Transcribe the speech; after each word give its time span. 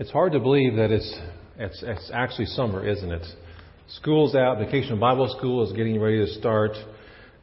It's 0.00 0.12
hard 0.12 0.30
to 0.34 0.38
believe 0.38 0.76
that 0.76 0.92
it's, 0.92 1.18
it's, 1.58 1.82
it's 1.84 2.10
actually 2.14 2.46
summer, 2.46 2.86
isn't 2.86 3.10
it? 3.10 3.26
School's 3.88 4.36
out, 4.36 4.58
vacation 4.58 5.00
Bible 5.00 5.34
school 5.36 5.66
is 5.66 5.72
getting 5.72 6.00
ready 6.00 6.24
to 6.24 6.32
start. 6.34 6.70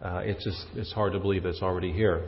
Uh, 0.02 0.22
it's 0.24 0.42
just, 0.42 0.66
it's 0.76 0.94
hard 0.94 1.12
to 1.12 1.20
believe 1.20 1.46
it's 1.46 1.62
already 1.62 1.92
here. 1.92 2.24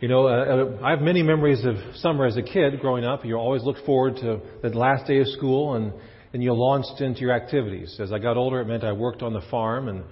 You 0.00 0.08
know, 0.08 0.28
uh, 0.28 0.82
I 0.82 0.92
have 0.92 1.02
many 1.02 1.22
memories 1.22 1.62
of 1.66 1.74
summer 1.96 2.24
as 2.24 2.38
a 2.38 2.42
kid 2.42 2.80
growing 2.80 3.04
up. 3.04 3.22
You 3.26 3.36
always 3.36 3.62
looked 3.64 3.84
forward 3.84 4.16
to 4.16 4.40
the 4.62 4.70
last 4.70 5.06
day 5.06 5.18
of 5.18 5.28
school 5.28 5.74
and, 5.74 5.92
and 6.32 6.42
you 6.42 6.54
launched 6.54 7.02
into 7.02 7.20
your 7.20 7.32
activities. 7.32 7.98
As 8.00 8.12
I 8.12 8.18
got 8.20 8.38
older, 8.38 8.62
it 8.62 8.66
meant 8.66 8.82
I 8.82 8.92
worked 8.92 9.22
on 9.22 9.34
the 9.34 9.42
farm 9.50 9.88
and 9.88 10.04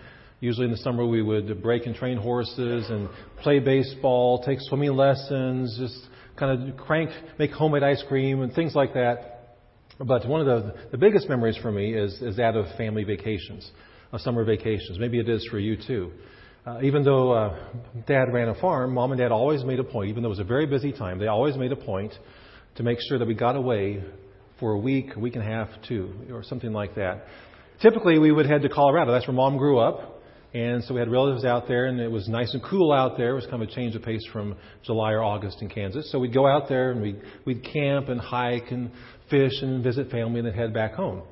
Usually 0.43 0.65
in 0.65 0.73
the 0.73 0.79
summer 0.79 1.07
we 1.07 1.23
would 1.23 1.63
break 1.63 1.87
and 1.87 1.95
train 1.95 2.17
horses 2.17 2.91
and 2.91 3.09
play 3.45 3.61
baseball, 3.61 4.43
take 4.43 4.59
swimming 4.63 4.91
lessons, 4.91 5.79
just 5.79 5.97
kind 6.43 6.71
of 6.71 6.77
crank, 6.77 7.11
make 7.39 7.53
homemade 7.53 7.85
ice 7.85 8.03
cream 8.09 8.43
and 8.43 8.53
things 8.53 8.75
like 8.75 8.95
that. 8.95 9.59
But 10.01 10.27
one 10.27 10.41
of 10.41 10.47
the, 10.47 10.75
the 10.91 10.99
biggest 10.99 11.29
memories 11.29 11.57
for 11.57 11.71
me 11.71 11.95
is, 11.95 12.21
is 12.21 12.37
that 12.37 12.57
of 12.57 12.67
family 12.77 13.05
vacations, 13.05 13.71
of 14.11 14.21
summer 14.23 14.45
vacations. 14.45 14.99
Maybe 14.99 15.21
it 15.21 15.29
is 15.29 15.47
for 15.49 15.61
you 15.61 15.77
too. 15.77 16.11
Uh, 16.67 16.81
even 16.83 17.05
though 17.05 17.31
uh, 17.33 17.57
dad 18.09 18.33
ran 18.33 18.49
a 18.49 18.61
farm, 18.61 18.93
mom 18.95 19.13
and 19.13 19.21
dad 19.21 19.31
always 19.31 19.63
made 19.63 19.79
a 19.79 19.85
point, 19.85 20.11
even 20.11 20.25
though 20.25 20.31
it 20.31 20.31
was 20.31 20.41
a 20.41 20.45
very 20.45 20.67
busy 20.67 20.91
time, 20.91 21.21
they 21.21 21.29
always 21.29 21.57
made 21.57 21.71
a 21.71 21.77
point 21.77 22.13
to 22.75 22.83
make 22.83 22.99
sure 23.09 23.21
that 23.21 23.29
we 23.29 23.35
got 23.35 23.55
away 23.55 24.03
for 24.59 24.73
a 24.73 24.79
week, 24.79 25.15
a 25.15 25.21
week 25.21 25.37
and 25.37 25.45
a 25.45 25.47
half, 25.47 25.69
two, 25.87 26.13
or 26.33 26.43
something 26.43 26.73
like 26.73 26.97
that. 26.97 27.27
Typically, 27.81 28.19
we 28.19 28.33
would 28.33 28.47
head 28.47 28.63
to 28.63 28.69
Colorado. 28.69 29.13
That's 29.13 29.29
where 29.29 29.37
mom 29.37 29.59
grew 29.59 29.79
up. 29.79 30.12
And 30.55 30.85
so 30.85 30.93
we 30.95 31.01
had 31.01 31.11
relatives 31.11 31.45
out 31.45 31.67
there, 31.67 31.87
and 31.87 31.99
it 31.99 32.11
was 32.11 32.29
nice 32.29 32.53
and 32.53 32.63
cool 32.63 32.93
out 32.93 33.17
there. 33.17 33.31
It 33.31 33.35
was 33.35 33.47
kind 33.47 33.63
of 33.63 33.69
a 33.69 33.73
change 33.73 33.97
of 33.97 34.03
pace 34.03 34.27
from 34.33 34.57
July 34.85 35.13
or 35.13 35.23
August 35.23 35.63
in 35.63 35.69
Kansas. 35.71 36.11
So 36.13 36.19
we'd 36.19 36.35
go 36.35 36.47
out 36.47 36.69
there 36.69 36.91
and 36.91 37.01
we'd, 37.01 37.21
we'd 37.47 37.65
camp 37.65 38.09
and 38.09 38.21
hike 38.21 38.71
and 38.71 38.91
fish 39.31 39.63
and 39.63 39.83
visit 39.83 40.11
family 40.11 40.41
and 40.41 40.49
then 40.49 40.55
head 40.55 40.75
back 40.75 40.93
home. 40.93 41.23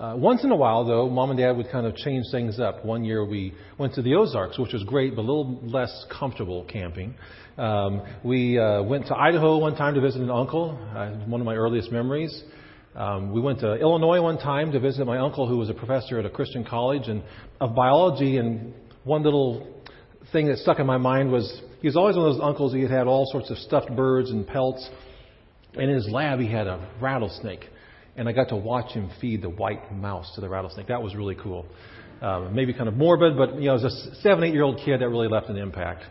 Uh, 0.00 0.16
once 0.16 0.42
in 0.44 0.50
a 0.50 0.56
while, 0.56 0.84
though, 0.84 1.10
mom 1.10 1.30
and 1.30 1.38
dad 1.38 1.52
would 1.52 1.70
kind 1.70 1.86
of 1.86 1.94
change 1.94 2.24
things 2.32 2.58
up. 2.58 2.84
One 2.86 3.04
year 3.04 3.24
we 3.24 3.52
went 3.78 3.94
to 3.94 4.02
the 4.02 4.14
Ozarks, 4.14 4.58
which 4.58 4.72
was 4.72 4.82
great, 4.84 5.14
but 5.14 5.20
a 5.20 5.28
little 5.28 5.60
less 5.62 6.06
comfortable 6.10 6.64
camping. 6.64 7.14
Um, 7.58 8.02
we 8.24 8.58
uh, 8.58 8.82
went 8.82 9.06
to 9.08 9.14
Idaho 9.14 9.58
one 9.58 9.76
time 9.76 9.94
to 9.94 10.00
visit 10.00 10.22
an 10.22 10.30
uncle, 10.30 10.78
uh, 10.96 11.10
one 11.26 11.42
of 11.42 11.44
my 11.44 11.54
earliest 11.54 11.92
memories. 11.92 12.42
Um, 12.94 13.32
we 13.32 13.40
went 13.40 13.60
to 13.60 13.74
Illinois 13.74 14.20
one 14.20 14.38
time 14.38 14.72
to 14.72 14.80
visit 14.80 15.06
my 15.06 15.18
uncle, 15.18 15.46
who 15.46 15.58
was 15.58 15.70
a 15.70 15.74
professor 15.74 16.18
at 16.18 16.26
a 16.26 16.30
Christian 16.30 16.64
college 16.64 17.06
and 17.06 17.22
of 17.60 17.74
biology. 17.74 18.36
And 18.38 18.74
one 19.04 19.22
little 19.22 19.66
thing 20.32 20.48
that 20.48 20.58
stuck 20.58 20.80
in 20.80 20.86
my 20.86 20.96
mind 20.96 21.30
was 21.30 21.62
he 21.80 21.86
was 21.86 21.96
always 21.96 22.16
one 22.16 22.26
of 22.26 22.34
those 22.34 22.42
uncles. 22.42 22.72
He 22.74 22.82
had 22.82 22.90
had 22.90 23.06
all 23.06 23.26
sorts 23.30 23.50
of 23.50 23.58
stuffed 23.58 23.94
birds 23.94 24.30
and 24.30 24.46
pelts. 24.46 24.88
And 25.74 25.84
in 25.84 25.94
his 25.94 26.08
lab, 26.10 26.40
he 26.40 26.50
had 26.50 26.66
a 26.66 26.90
rattlesnake, 27.00 27.64
and 28.16 28.28
I 28.28 28.32
got 28.32 28.48
to 28.48 28.56
watch 28.56 28.92
him 28.92 29.08
feed 29.20 29.42
the 29.42 29.50
white 29.50 29.94
mouse 29.94 30.32
to 30.34 30.40
the 30.40 30.48
rattlesnake. 30.48 30.88
That 30.88 31.00
was 31.00 31.14
really 31.14 31.36
cool. 31.40 31.64
Um, 32.20 32.54
maybe 32.54 32.74
kind 32.74 32.88
of 32.88 32.94
morbid, 32.96 33.36
but 33.36 33.54
you 33.54 33.66
know, 33.66 33.76
as 33.76 33.84
a 33.84 34.14
seven, 34.16 34.42
eight-year-old 34.42 34.80
kid, 34.84 35.00
that 35.00 35.08
really 35.08 35.28
left 35.28 35.48
an 35.48 35.56
impact 35.56 36.02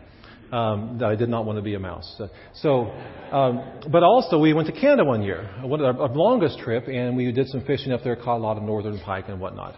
um, 0.51 0.97
that 0.99 1.09
I 1.09 1.15
did 1.15 1.29
not 1.29 1.45
want 1.45 1.57
to 1.57 1.61
be 1.61 1.75
a 1.75 1.79
mouse. 1.79 2.21
So, 2.55 2.91
um, 3.31 3.81
but 3.91 4.03
also 4.03 4.39
we 4.39 4.53
went 4.53 4.67
to 4.67 4.73
Canada 4.73 5.05
one 5.05 5.21
year, 5.21 5.49
one 5.61 5.83
our, 5.83 5.99
our 6.01 6.09
longest 6.09 6.59
trip, 6.59 6.87
and 6.87 7.15
we 7.15 7.31
did 7.31 7.47
some 7.47 7.63
fishing 7.65 7.91
up 7.91 8.01
there, 8.03 8.15
caught 8.15 8.37
a 8.37 8.43
lot 8.43 8.57
of 8.57 8.63
northern 8.63 8.99
pike 8.99 9.25
and 9.27 9.39
whatnot. 9.39 9.75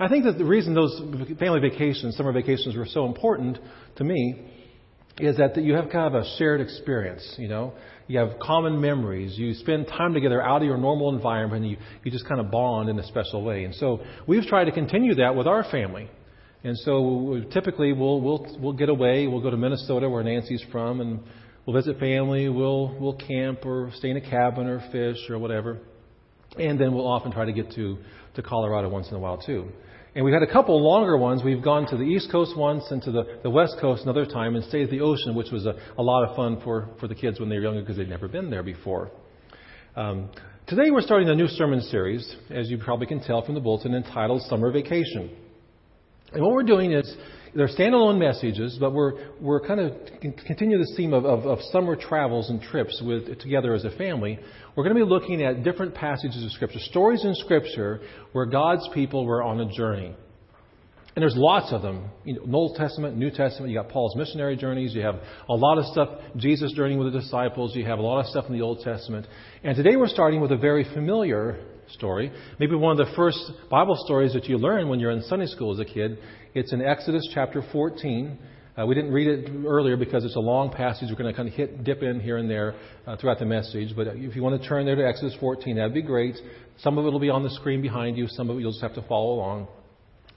I 0.00 0.08
think 0.08 0.24
that 0.24 0.38
the 0.38 0.44
reason 0.44 0.74
those 0.74 0.96
family 1.38 1.60
vacations, 1.60 2.16
summer 2.16 2.32
vacations, 2.32 2.76
were 2.76 2.86
so 2.86 3.06
important 3.06 3.58
to 3.96 4.04
me 4.04 4.52
is 5.18 5.36
that 5.38 5.56
you 5.56 5.74
have 5.74 5.90
kind 5.90 6.14
of 6.14 6.22
a 6.22 6.36
shared 6.36 6.60
experience. 6.60 7.34
You 7.38 7.48
know, 7.48 7.74
you 8.06 8.20
have 8.20 8.38
common 8.40 8.80
memories. 8.80 9.36
You 9.36 9.54
spend 9.54 9.88
time 9.88 10.14
together 10.14 10.40
out 10.40 10.62
of 10.62 10.68
your 10.68 10.78
normal 10.78 11.12
environment. 11.14 11.64
And 11.64 11.72
you 11.72 11.78
you 12.04 12.12
just 12.12 12.28
kind 12.28 12.40
of 12.40 12.50
bond 12.50 12.88
in 12.88 12.98
a 12.98 13.06
special 13.06 13.42
way. 13.42 13.64
And 13.64 13.74
so 13.74 14.00
we've 14.28 14.44
tried 14.44 14.64
to 14.64 14.72
continue 14.72 15.16
that 15.16 15.34
with 15.34 15.48
our 15.48 15.64
family. 15.64 16.08
And 16.64 16.76
so 16.78 17.42
typically 17.52 17.92
we'll 17.92 18.20
we'll 18.20 18.56
we'll 18.60 18.72
get 18.72 18.88
away. 18.88 19.26
We'll 19.26 19.40
go 19.40 19.50
to 19.50 19.56
Minnesota 19.56 20.08
where 20.08 20.22
Nancy's 20.22 20.64
from, 20.72 21.00
and 21.00 21.20
we'll 21.64 21.76
visit 21.76 21.98
family. 21.98 22.48
We'll 22.48 22.96
we'll 22.98 23.16
camp 23.16 23.64
or 23.64 23.90
stay 23.96 24.10
in 24.10 24.16
a 24.16 24.20
cabin 24.20 24.66
or 24.66 24.80
fish 24.90 25.18
or 25.30 25.38
whatever. 25.38 25.78
And 26.58 26.80
then 26.80 26.94
we'll 26.94 27.06
often 27.06 27.30
try 27.30 27.44
to 27.44 27.52
get 27.52 27.72
to 27.72 27.98
to 28.34 28.42
Colorado 28.42 28.88
once 28.88 29.08
in 29.08 29.14
a 29.14 29.18
while 29.18 29.38
too. 29.38 29.68
And 30.14 30.24
we've 30.24 30.34
had 30.34 30.42
a 30.42 30.52
couple 30.52 30.82
longer 30.82 31.16
ones. 31.16 31.42
We've 31.44 31.62
gone 31.62 31.86
to 31.90 31.96
the 31.96 32.02
East 32.02 32.32
Coast 32.32 32.56
once 32.56 32.84
and 32.90 33.00
to 33.02 33.12
the, 33.12 33.38
the 33.44 33.50
West 33.50 33.76
Coast 33.80 34.02
another 34.02 34.26
time 34.26 34.56
and 34.56 34.64
stayed 34.64 34.84
at 34.84 34.90
the 34.90 35.00
ocean, 35.00 35.34
which 35.34 35.52
was 35.52 35.64
a, 35.66 35.76
a 35.96 36.02
lot 36.02 36.28
of 36.28 36.34
fun 36.34 36.60
for, 36.64 36.88
for 36.98 37.06
the 37.06 37.14
kids 37.14 37.38
when 37.38 37.48
they 37.48 37.56
were 37.56 37.62
younger 37.62 37.82
because 37.82 37.98
they'd 37.98 38.08
never 38.08 38.26
been 38.26 38.50
there 38.50 38.62
before. 38.62 39.12
Um, 39.94 40.30
today 40.66 40.90
we're 40.90 41.02
starting 41.02 41.28
a 41.28 41.34
new 41.36 41.46
sermon 41.46 41.82
series, 41.82 42.34
as 42.50 42.68
you 42.70 42.78
probably 42.78 43.06
can 43.06 43.20
tell 43.20 43.44
from 43.44 43.54
the 43.54 43.60
bulletin, 43.60 43.94
entitled 43.94 44.42
Summer 44.48 44.72
Vacation. 44.72 45.30
And 46.32 46.42
what 46.42 46.52
we're 46.52 46.62
doing 46.62 46.92
is 46.92 47.16
they're 47.54 47.68
standalone 47.68 48.18
messages, 48.18 48.76
but 48.78 48.92
we're 48.92 49.12
we're 49.40 49.66
kind 49.66 49.80
of 49.80 49.92
continue 50.20 50.78
this 50.78 50.92
theme 50.96 51.12
of, 51.12 51.24
of, 51.24 51.46
of 51.46 51.58
summer 51.72 51.96
travels 51.96 52.50
and 52.50 52.60
trips 52.60 53.00
with 53.04 53.38
together 53.40 53.74
as 53.74 53.84
a 53.84 53.90
family. 53.96 54.38
We're 54.76 54.84
going 54.84 54.96
to 54.96 55.04
be 55.04 55.08
looking 55.08 55.42
at 55.42 55.64
different 55.64 55.94
passages 55.94 56.44
of 56.44 56.50
Scripture, 56.52 56.78
stories 56.80 57.24
in 57.24 57.34
Scripture 57.34 58.00
where 58.32 58.46
God's 58.46 58.88
people 58.94 59.24
were 59.24 59.42
on 59.42 59.60
a 59.60 59.72
journey. 59.72 60.14
And 61.16 61.22
there's 61.24 61.36
lots 61.36 61.72
of 61.72 61.82
them. 61.82 62.10
You 62.24 62.34
know, 62.34 62.56
Old 62.56 62.76
Testament, 62.76 63.16
New 63.16 63.30
Testament. 63.30 63.72
You 63.72 63.78
got 63.78 63.88
Paul's 63.88 64.14
missionary 64.14 64.56
journeys. 64.56 64.94
You 64.94 65.02
have 65.02 65.16
a 65.48 65.54
lot 65.54 65.78
of 65.78 65.86
stuff. 65.86 66.10
Jesus 66.36 66.72
journeying 66.74 67.00
with 67.00 67.12
the 67.12 67.18
disciples. 67.18 67.74
You 67.74 67.84
have 67.86 67.98
a 67.98 68.02
lot 68.02 68.20
of 68.20 68.26
stuff 68.26 68.44
in 68.46 68.52
the 68.52 68.62
Old 68.62 68.82
Testament. 68.84 69.26
And 69.64 69.74
today 69.74 69.96
we're 69.96 70.06
starting 70.06 70.40
with 70.40 70.52
a 70.52 70.56
very 70.56 70.84
familiar 70.94 71.58
story. 71.90 72.32
Maybe 72.58 72.74
one 72.74 72.98
of 72.98 73.06
the 73.06 73.14
first 73.14 73.38
Bible 73.70 73.96
stories 74.04 74.32
that 74.34 74.44
you 74.46 74.58
learn 74.58 74.88
when 74.88 75.00
you're 75.00 75.10
in 75.10 75.22
Sunday 75.22 75.46
school 75.46 75.72
as 75.72 75.80
a 75.80 75.84
kid. 75.84 76.18
It's 76.54 76.72
in 76.72 76.82
Exodus 76.82 77.28
chapter 77.32 77.62
14. 77.72 78.38
Uh, 78.78 78.86
we 78.86 78.94
didn't 78.94 79.12
read 79.12 79.26
it 79.26 79.50
earlier 79.66 79.96
because 79.96 80.24
it's 80.24 80.36
a 80.36 80.40
long 80.40 80.70
passage. 80.70 81.08
We're 81.10 81.16
going 81.16 81.32
to 81.32 81.36
kind 81.36 81.48
of 81.48 81.54
hit, 81.54 81.82
dip 81.82 82.02
in 82.02 82.20
here 82.20 82.36
and 82.36 82.48
there 82.48 82.76
uh, 83.06 83.16
throughout 83.16 83.40
the 83.40 83.46
message. 83.46 83.94
But 83.96 84.08
if 84.08 84.36
you 84.36 84.42
want 84.42 84.60
to 84.60 84.68
turn 84.68 84.86
there 84.86 84.94
to 84.94 85.06
Exodus 85.06 85.36
14, 85.40 85.76
that'd 85.76 85.94
be 85.94 86.02
great. 86.02 86.36
Some 86.78 86.96
of 86.96 87.04
it 87.04 87.10
will 87.10 87.20
be 87.20 87.30
on 87.30 87.42
the 87.42 87.50
screen 87.50 87.82
behind 87.82 88.16
you. 88.16 88.28
Some 88.28 88.50
of 88.50 88.56
it 88.56 88.60
you'll 88.60 88.72
just 88.72 88.82
have 88.82 88.94
to 88.94 89.02
follow 89.02 89.34
along. 89.34 89.68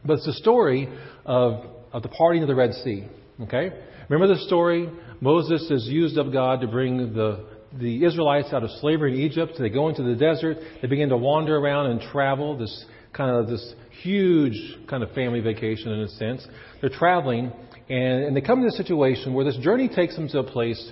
But 0.04 0.14
it's 0.14 0.26
the 0.26 0.34
story 0.34 0.90
of, 1.26 1.66
of 1.94 2.02
the 2.02 2.10
parting 2.10 2.42
of 2.42 2.48
the 2.48 2.56
Red 2.56 2.74
Sea. 2.74 3.08
Okay? 3.42 3.72
Remember 4.10 4.34
the 4.34 4.42
story? 4.42 4.90
Moses 5.20 5.70
is 5.70 5.86
used 5.88 6.18
of 6.18 6.34
God 6.34 6.62
to 6.62 6.68
bring 6.68 7.14
the 7.14 7.46
the 7.74 8.04
Israelites 8.06 8.50
out 8.52 8.64
of 8.64 8.70
slavery 8.80 9.14
in 9.14 9.20
Egypt. 9.22 9.54
They 9.58 9.70
go 9.70 9.90
into 9.90 10.04
the 10.04 10.16
desert. 10.16 10.58
They 10.82 10.88
begin 10.88 11.10
to 11.10 11.18
wander 11.18 11.58
around 11.58 11.92
and 11.92 12.02
travel. 12.02 12.58
This 12.58 12.86
kind 13.14 13.36
of 13.36 13.48
this 13.48 13.74
huge 14.02 14.78
kind 14.90 15.04
of 15.04 15.12
family 15.12 15.40
vacation 15.42 15.92
in 15.92 16.00
a 16.02 16.08
sense. 16.10 16.46
They're 16.80 16.90
traveling, 16.90 17.52
and, 17.90 18.24
and 18.24 18.36
they 18.36 18.42
come 18.42 18.62
to 18.62 18.68
a 18.68 18.72
situation 18.72 19.34
where 19.34 19.46
this 19.46 19.58
journey 19.58 19.90
takes 19.90 20.16
them 20.16 20.28
to 20.30 20.40
a 20.40 20.44
place 20.44 20.92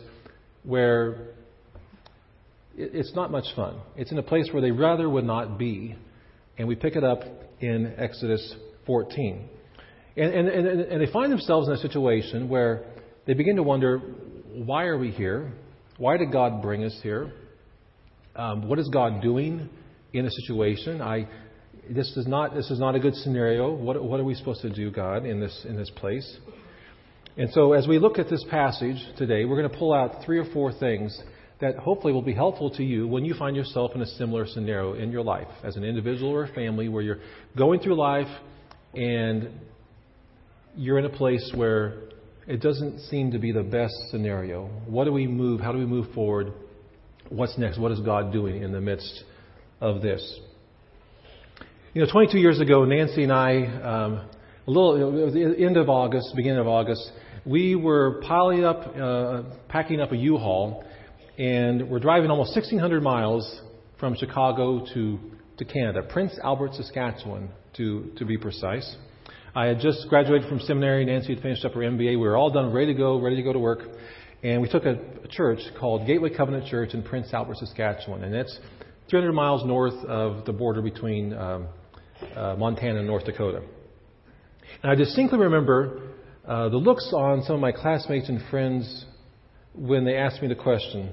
where 0.64 1.30
it, 2.78 2.92
it's 2.94 3.14
not 3.16 3.32
much 3.32 3.46
fun. 3.56 3.80
It's 3.96 4.12
in 4.12 4.18
a 4.18 4.24
place 4.24 4.50
where 4.52 4.62
they 4.62 4.72
rather 4.72 5.10
would 5.10 5.26
not 5.26 5.58
be. 5.58 5.96
And 6.58 6.68
we 6.68 6.76
pick 6.76 6.96
it 6.96 7.04
up 7.04 7.24
in 7.62 7.94
Exodus 7.98 8.56
14. 8.86 9.48
And, 10.18 10.34
and, 10.34 10.48
and, 10.50 10.82
and 10.82 11.02
they 11.02 11.12
find 11.12 11.32
themselves 11.32 11.68
in 11.68 11.74
a 11.74 11.78
situation 11.78 12.50
where 12.50 12.84
they 13.26 13.34
begin 13.34 13.56
to 13.56 13.64
wonder, 13.64 14.00
why 14.00 14.86
are 14.86 14.98
we 14.98 15.12
here? 15.12 15.54
Why 16.00 16.16
did 16.16 16.32
God 16.32 16.62
bring 16.62 16.86
us 16.86 16.98
here? 17.04 17.34
Um, 18.34 18.70
what 18.70 18.80
is 18.80 18.88
God 18.88 19.22
doing 19.22 19.70
in 20.14 20.26
a 20.26 20.32
situation? 20.32 21.02
I, 21.02 21.28
this 21.90 22.08
is 22.16 22.26
not 22.26 22.56
this 22.56 22.72
is 22.72 22.80
not 22.80 22.96
a 22.96 23.00
good 23.00 23.16
scenario. 23.16 23.70
What, 23.74 24.02
what 24.02 24.18
are 24.18 24.24
we 24.24 24.34
supposed 24.34 24.62
to 24.62 24.70
do, 24.70 24.92
God, 24.92 25.26
in 25.26 25.42
this 25.42 25.66
in 25.68 25.76
this 25.76 25.92
place? 25.98 26.38
And 27.36 27.50
so, 27.52 27.74
as 27.74 27.86
we 27.86 28.00
look 28.00 28.18
at 28.18 28.30
this 28.30 28.46
passage 28.50 28.96
today, 29.18 29.44
we're 29.44 29.58
going 29.58 29.70
to 29.70 29.78
pull 29.78 29.94
out 29.94 30.24
three 30.25 30.40
or 30.40 30.46
four 30.54 30.72
things 30.72 31.22
that 31.60 31.75
hopefully 31.75 32.13
will 32.13 32.22
be 32.22 32.34
helpful 32.34 32.69
to 32.72 32.84
you 32.84 33.06
when 33.06 33.25
you 33.25 33.34
find 33.34 33.57
yourself 33.57 33.92
in 33.94 34.01
a 34.01 34.06
similar 34.06 34.48
scenario 34.48 34.94
in 34.94 35.12
your 35.12 35.24
life, 35.24 35.50
as 35.66 35.75
an 35.75 35.84
individual 35.84 36.31
or 36.31 36.46
a 36.46 36.54
family, 36.54 36.88
where 36.88 37.04
you're 37.04 37.19
going 37.57 37.81
through 37.81 38.00
life 38.00 38.34
and 38.94 39.50
you're 40.78 40.98
in 40.98 41.04
a 41.04 41.18
place 41.18 41.51
where 41.56 42.09
it 42.50 42.62
doesn't 42.62 43.00
seem 43.01 43.31
to 43.31 43.38
be 43.38 43.51
the 43.51 43.62
best 43.62 43.94
scenario. 44.10 44.66
What 44.88 45.04
do 45.04 45.13
we 45.13 45.28
move? 45.28 45.62
How 45.62 45.72
do 45.72 45.78
we 45.78 45.86
move 45.86 46.12
forward? 46.16 46.51
What's 47.30 47.56
next? 47.60 47.78
What 47.78 47.92
is 47.92 48.00
God 48.00 48.34
doing 48.34 48.63
in 48.63 48.72
the 48.72 48.81
midst 48.81 49.24
of 49.80 50.01
this? 50.01 50.40
You 51.94 52.01
know, 52.01 52.12
22 52.12 52.40
years 52.40 52.60
ago, 52.60 52.86
Nancy 52.86 53.22
and 53.22 53.31
I, 53.31 53.66
um, 53.66 54.30
a 54.66 54.72
little, 54.72 55.31
the 55.31 55.63
end 55.63 55.78
of 55.78 55.90
August, 55.90 56.34
beginning 56.36 56.57
of 56.57 56.68
August, 56.68 57.12
we 57.46 57.75
were 57.75 58.19
piling 58.28 58.66
up, 58.66 58.96
uh, 59.00 59.44
packing 59.68 60.01
up 60.01 60.12
a 60.12 60.18
U-Haul, 60.18 60.84
and 61.38 61.88
we're 61.88 62.00
driving 62.00 62.31
almost 62.31 62.56
1,600 62.56 63.04
miles 63.04 63.62
from 64.00 64.16
Chicago 64.16 64.84
to, 64.96 65.19
to 65.57 65.66
Canada, 65.66 66.01
Prince 66.01 66.38
Albert, 66.44 66.74
Saskatchewan, 66.74 67.50
to, 67.78 68.12
to 68.18 68.25
be 68.25 68.40
precise. 68.40 68.96
I 69.60 69.66
had 69.66 69.82
just 69.82 70.08
graduated 70.08 70.48
from 70.48 70.62
seminary. 70.62 71.04
Nancy 71.04 71.34
had 71.34 71.44
finished 71.44 71.66
up 71.66 71.74
her 71.74 71.82
MBA. 71.82 72.12
We 72.12 72.16
were 72.16 72.38
all 72.38 72.50
done, 72.50 72.72
ready 72.72 72.94
to 72.94 72.98
go, 72.98 73.20
ready 73.20 73.36
to 73.36 73.42
go 73.42 73.52
to 73.52 73.60
work. 73.60 73.80
And 74.42 74.62
we 74.62 74.70
took 74.70 74.86
a, 74.86 74.92
a 75.22 75.28
church 75.28 75.60
called 75.78 76.08
Gateway 76.08 76.30
Covenant 76.30 76.68
Church 76.68 76.94
in 76.94 77.04
Prince 77.04 77.34
Albert, 77.34 77.58
Saskatchewan. 77.58 78.24
And 78.24 78.34
it's 78.34 78.58
300 79.10 79.34
miles 79.34 79.66
north 79.66 79.96
of 80.06 80.46
the 80.46 80.54
border 80.54 80.82
between 80.82 81.34
um, 81.34 81.68
uh, 82.38 82.56
Montana 82.58 83.00
and 83.00 83.08
North 83.08 83.26
Dakota. 83.26 83.62
And 84.82 84.94
I 84.94 84.96
distinctly 84.96 85.40
remember 85.40 86.04
uh, 86.48 86.70
the 86.70 86.78
looks 86.78 87.12
on 87.14 87.44
some 87.44 87.56
of 87.56 87.62
my 87.62 87.74
classmates 87.74 88.30
and 88.30 88.42
friends 88.50 89.04
when 89.76 90.06
they 90.06 90.16
asked 90.16 90.42
me 90.42 90.48
the 90.48 90.56
question, 90.56 91.12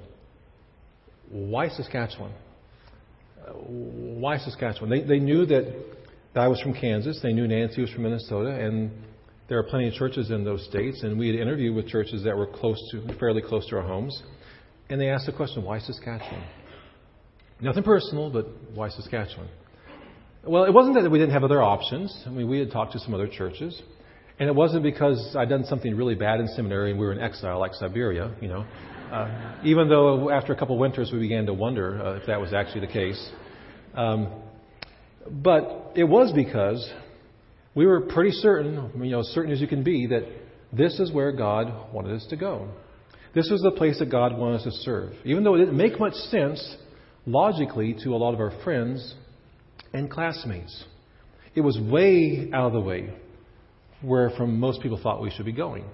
why 1.31 1.69
Saskatchewan? 1.69 2.31
Uh, 3.45 3.55
why 3.55 4.39
Saskatchewan? 4.39 4.89
They, 4.89 5.03
they 5.03 5.19
knew 5.19 5.47
that, 5.47 5.65
that 5.65 5.96
I 6.38 6.49
was 6.49 6.61
from 6.61 6.75
Kansas. 6.75 7.21
They 7.23 7.33
knew 7.33 7.47
Nancy 7.47 7.81
was 7.81 7.91
from 7.91 8.03
Minnesota, 8.03 8.50
and 8.50 8.91
there 9.49 9.59
are 9.59 9.62
plenty 9.62 9.88
of 9.88 9.94
churches 9.94 10.31
in 10.31 10.44
those 10.44 10.65
states. 10.65 11.03
And 11.03 11.19
we 11.19 11.29
had 11.29 11.37
interviewed 11.37 11.75
with 11.75 11.88
churches 11.88 12.25
that 12.25 12.37
were 12.37 12.47
close 12.47 12.81
to, 12.93 13.17
fairly 13.19 13.43
close 13.43 13.67
to 13.69 13.77
our 13.77 13.83
homes. 13.83 14.23
And 14.88 15.00
they 15.00 15.09
asked 15.09 15.27
the 15.27 15.33
question, 15.33 15.65
why 15.65 15.79
Saskatchewan? 15.79 16.44
Nothing 17.61 17.83
personal, 17.83 18.31
but 18.31 18.47
why 18.75 18.88
Saskatchewan? 18.88 19.49
Well, 20.44 20.65
it 20.65 20.73
wasn't 20.73 20.94
that 20.94 21.11
we 21.11 21.19
didn't 21.19 21.33
have 21.33 21.43
other 21.43 21.62
options. 21.62 22.25
I 22.27 22.31
mean, 22.31 22.49
we 22.49 22.59
had 22.59 22.71
talked 22.71 22.93
to 22.93 22.99
some 23.00 23.15
other 23.15 23.27
churches. 23.27 23.81
And 24.38 24.49
it 24.49 24.55
wasn't 24.55 24.83
because 24.83 25.35
I'd 25.37 25.49
done 25.49 25.65
something 25.65 25.97
really 25.97 26.15
bad 26.15 26.41
in 26.41 26.49
seminary 26.49 26.91
and 26.91 27.00
we 27.00 27.06
were 27.06 27.12
in 27.12 27.21
exile 27.21 27.59
like 27.59 27.73
Siberia, 27.75 28.35
you 28.41 28.49
know. 28.49 28.67
Uh, 29.11 29.61
even 29.65 29.88
though 29.88 30.31
after 30.31 30.53
a 30.53 30.56
couple 30.56 30.75
of 30.75 30.81
winters 30.81 31.11
we 31.12 31.19
began 31.19 31.47
to 31.47 31.55
wonder 31.55 32.03
uh, 32.05 32.17
if 32.17 32.27
that 32.27 32.41
was 32.41 32.53
actually 32.53 32.81
the 32.81 32.93
case. 32.93 33.31
Um, 33.94 34.43
but 35.31 35.93
it 35.94 36.05
was 36.05 36.32
because 36.32 36.88
we 37.75 37.87
were 37.87 38.02
pretty 38.02 38.31
certain, 38.32 38.90
you 39.02 39.11
know, 39.11 39.23
certain 39.23 39.52
as 39.52 39.61
you 39.61 39.69
can 39.69 39.82
be, 39.82 40.06
that 40.06 40.23
this 40.73 40.99
is 40.99 41.12
where 41.12 41.32
God 41.32 41.93
wanted 41.93 42.14
us 42.14 42.26
to 42.31 42.37
go. 42.37 42.69
This 43.34 43.49
was 43.50 43.61
the 43.61 43.70
place 43.70 43.99
that 43.99 44.11
God 44.11 44.37
wanted 44.37 44.56
us 44.56 44.64
to 44.64 44.70
serve. 44.82 45.12
Even 45.25 45.44
though 45.44 45.55
it 45.55 45.58
didn't 45.58 45.76
make 45.76 46.00
much 46.00 46.14
sense 46.14 46.76
logically 47.26 47.94
to 48.02 48.14
a 48.14 48.17
lot 48.17 48.32
of 48.32 48.40
our 48.40 48.52
friends 48.64 49.14
and 49.93 50.11
classmates, 50.11 50.84
it 51.55 51.61
was 51.61 51.78
way 51.78 52.50
out 52.52 52.69
of 52.69 52.73
the 52.73 52.81
way 52.81 53.12
where 54.00 54.31
from 54.31 54.58
most 54.58 54.81
people 54.81 54.99
thought 55.02 55.20
we 55.20 55.31
should 55.31 55.46
be 55.46 55.52
going. 55.52 55.84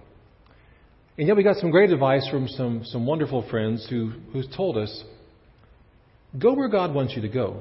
And 1.18 1.26
yet 1.26 1.36
we 1.36 1.42
got 1.42 1.56
some 1.56 1.70
great 1.70 1.90
advice 1.90 2.26
from 2.30 2.48
some, 2.48 2.84
some 2.84 3.06
wonderful 3.06 3.48
friends 3.50 3.86
who, 3.88 4.12
who 4.32 4.42
told 4.56 4.76
us, 4.76 5.04
go 6.38 6.54
where 6.54 6.68
God 6.68 6.94
wants 6.94 7.14
you 7.14 7.22
to 7.22 7.28
go. 7.28 7.60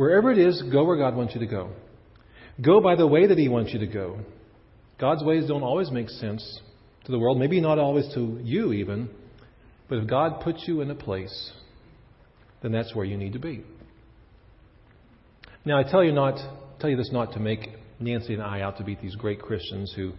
Wherever 0.00 0.32
it 0.32 0.38
is, 0.38 0.62
go 0.72 0.84
where 0.84 0.96
God 0.96 1.14
wants 1.14 1.34
you 1.34 1.40
to 1.40 1.46
go. 1.46 1.68
Go 2.58 2.80
by 2.80 2.96
the 2.96 3.06
way 3.06 3.26
that 3.26 3.36
He 3.36 3.48
wants 3.48 3.70
you 3.74 3.80
to 3.80 3.86
go. 3.86 4.20
God's 4.98 5.22
ways 5.22 5.46
don't 5.46 5.62
always 5.62 5.90
make 5.90 6.08
sense 6.08 6.60
to 7.04 7.12
the 7.12 7.18
world, 7.18 7.38
maybe 7.38 7.60
not 7.60 7.78
always 7.78 8.08
to 8.14 8.40
you 8.42 8.72
even, 8.72 9.10
but 9.90 9.98
if 9.98 10.08
God 10.08 10.40
puts 10.40 10.66
you 10.66 10.80
in 10.80 10.90
a 10.90 10.94
place, 10.94 11.52
then 12.62 12.72
that's 12.72 12.94
where 12.94 13.04
you 13.04 13.18
need 13.18 13.34
to 13.34 13.38
be. 13.38 13.62
Now 15.66 15.78
I 15.78 15.82
tell 15.82 16.02
you 16.02 16.12
not 16.12 16.38
tell 16.80 16.88
you 16.88 16.96
this 16.96 17.12
not 17.12 17.34
to 17.34 17.38
make 17.38 17.68
Nancy 17.98 18.32
and 18.32 18.42
I 18.42 18.62
out 18.62 18.78
to 18.78 18.84
be 18.84 18.94
these 18.94 19.16
great 19.16 19.42
Christians 19.42 19.92
who 19.94 20.14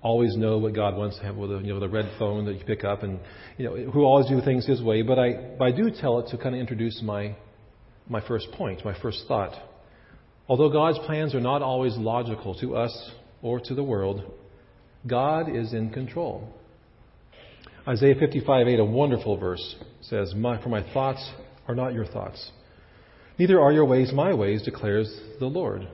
always 0.00 0.36
know 0.36 0.58
what 0.58 0.76
God 0.76 0.96
wants 0.96 1.16
to 1.18 1.24
have 1.24 1.34
with 1.34 1.50
a 1.50 1.58
you 1.58 1.74
know 1.74 1.80
the 1.80 1.88
red 1.88 2.08
phone 2.20 2.44
that 2.44 2.52
you 2.52 2.64
pick 2.64 2.84
up 2.84 3.02
and 3.02 3.18
you 3.58 3.64
know 3.64 3.90
who 3.90 4.04
always 4.04 4.28
do 4.28 4.40
things 4.42 4.64
His 4.64 4.80
way. 4.80 5.02
But 5.02 5.18
I 5.18 5.56
but 5.58 5.64
I 5.64 5.72
do 5.72 5.90
tell 5.90 6.20
it 6.20 6.28
to 6.28 6.38
kind 6.38 6.54
of 6.54 6.60
introduce 6.60 7.02
my 7.02 7.34
my 8.08 8.20
first 8.26 8.50
point, 8.52 8.84
my 8.84 8.94
first 9.00 9.26
thought. 9.26 9.54
Although 10.48 10.68
God's 10.68 10.98
plans 11.00 11.34
are 11.34 11.40
not 11.40 11.62
always 11.62 11.96
logical 11.96 12.54
to 12.56 12.76
us 12.76 13.12
or 13.42 13.60
to 13.60 13.74
the 13.74 13.82
world, 13.82 14.22
God 15.06 15.54
is 15.54 15.72
in 15.72 15.90
control. 15.90 16.48
Isaiah 17.86 18.14
55:8, 18.14 18.78
a 18.78 18.84
wonderful 18.84 19.36
verse, 19.36 19.76
says, 20.00 20.32
"For 20.32 20.68
my 20.68 20.82
thoughts 20.92 21.32
are 21.68 21.74
not 21.74 21.92
your 21.92 22.06
thoughts, 22.06 22.52
neither 23.38 23.60
are 23.60 23.72
your 23.72 23.84
ways 23.84 24.12
my 24.12 24.32
ways," 24.34 24.62
declares 24.62 25.20
the 25.38 25.46
Lord. 25.46 25.88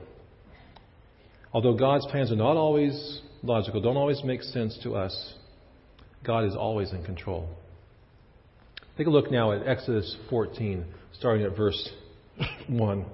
Although 1.53 1.73
God's 1.73 2.05
plans 2.07 2.31
are 2.31 2.37
not 2.37 2.55
always 2.55 3.21
logical, 3.43 3.81
don't 3.81 3.97
always 3.97 4.23
make 4.23 4.41
sense 4.41 4.77
to 4.79 4.95
us, 4.95 5.33
God 6.23 6.45
is 6.45 6.55
always 6.55 6.93
in 6.93 7.03
control. 7.03 7.47
Take 8.97 9.07
a 9.07 9.09
look 9.09 9.31
now 9.31 9.51
at 9.51 9.67
Exodus 9.67 10.15
14, 10.29 10.85
starting 11.13 11.45
at 11.45 11.55
verse 11.55 11.93
1. 12.67 13.05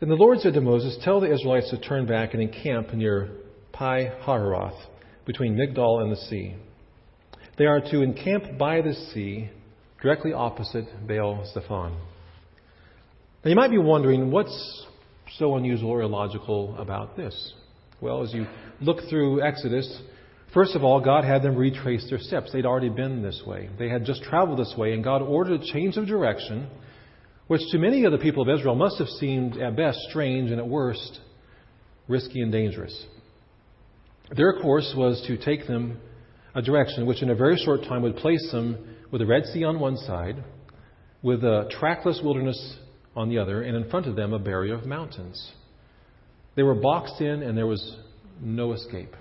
Then 0.00 0.08
the 0.08 0.14
Lord 0.16 0.40
said 0.40 0.54
to 0.54 0.60
Moses, 0.60 0.98
Tell 1.04 1.20
the 1.20 1.32
Israelites 1.32 1.70
to 1.70 1.78
turn 1.78 2.06
back 2.06 2.34
and 2.34 2.42
encamp 2.42 2.92
near 2.92 3.30
Pi 3.72 4.12
Hahiroth, 4.24 4.78
between 5.26 5.56
Migdol 5.56 6.02
and 6.02 6.10
the 6.10 6.16
sea. 6.16 6.56
They 7.58 7.66
are 7.66 7.80
to 7.80 8.02
encamp 8.02 8.58
by 8.58 8.80
the 8.80 8.94
sea, 8.94 9.50
directly 10.00 10.32
opposite 10.32 10.86
Baal 11.06 11.46
Zephon. 11.54 11.92
Now 13.44 13.50
you 13.50 13.56
might 13.56 13.70
be 13.70 13.78
wondering, 13.78 14.30
what's 14.30 14.86
so 15.38 15.56
unusual 15.56 15.90
or 15.90 16.02
illogical 16.02 16.76
about 16.78 17.16
this? 17.16 17.54
Well, 18.00 18.22
as 18.22 18.34
you 18.34 18.46
look 18.80 18.98
through 19.08 19.42
Exodus, 19.42 20.00
first 20.54 20.74
of 20.74 20.84
all, 20.84 21.00
God 21.00 21.24
had 21.24 21.42
them 21.42 21.56
retrace 21.56 22.06
their 22.08 22.18
steps. 22.18 22.52
They'd 22.52 22.66
already 22.66 22.88
been 22.88 23.22
this 23.22 23.42
way. 23.46 23.68
They 23.78 23.88
had 23.88 24.04
just 24.04 24.22
traveled 24.22 24.58
this 24.58 24.74
way, 24.76 24.92
and 24.92 25.04
God 25.04 25.22
ordered 25.22 25.60
a 25.60 25.72
change 25.72 25.96
of 25.96 26.06
direction, 26.06 26.68
which 27.46 27.62
to 27.70 27.78
many 27.78 28.04
of 28.04 28.12
the 28.12 28.18
people 28.18 28.42
of 28.42 28.48
Israel 28.48 28.74
must 28.74 28.98
have 28.98 29.08
seemed 29.08 29.56
at 29.58 29.76
best 29.76 29.98
strange 30.10 30.50
and 30.50 30.58
at 30.58 30.66
worst 30.66 31.20
risky 32.08 32.40
and 32.40 32.52
dangerous. 32.52 33.06
Their 34.36 34.60
course 34.60 34.92
was 34.96 35.22
to 35.26 35.36
take 35.36 35.66
them 35.66 36.00
a 36.54 36.62
direction 36.62 37.06
which 37.06 37.22
in 37.22 37.30
a 37.30 37.34
very 37.34 37.56
short 37.56 37.82
time 37.84 38.02
would 38.02 38.16
place 38.16 38.50
them 38.52 38.96
with 39.10 39.20
the 39.20 39.26
Red 39.26 39.44
Sea 39.46 39.64
on 39.64 39.78
one 39.78 39.96
side, 39.96 40.42
with 41.22 41.44
a 41.44 41.68
trackless 41.78 42.20
wilderness 42.22 42.76
on 43.14 43.28
the 43.28 43.38
other, 43.38 43.62
and 43.62 43.76
in 43.76 43.88
front 43.90 44.06
of 44.06 44.16
them 44.16 44.32
a 44.32 44.38
barrier 44.38 44.74
of 44.74 44.86
mountains. 44.86 45.52
They 46.56 46.62
were 46.62 46.74
boxed 46.74 47.20
in, 47.20 47.42
and 47.42 47.56
there 47.56 47.66
was 47.66 47.96
no 48.40 48.72
escape. 48.72 49.14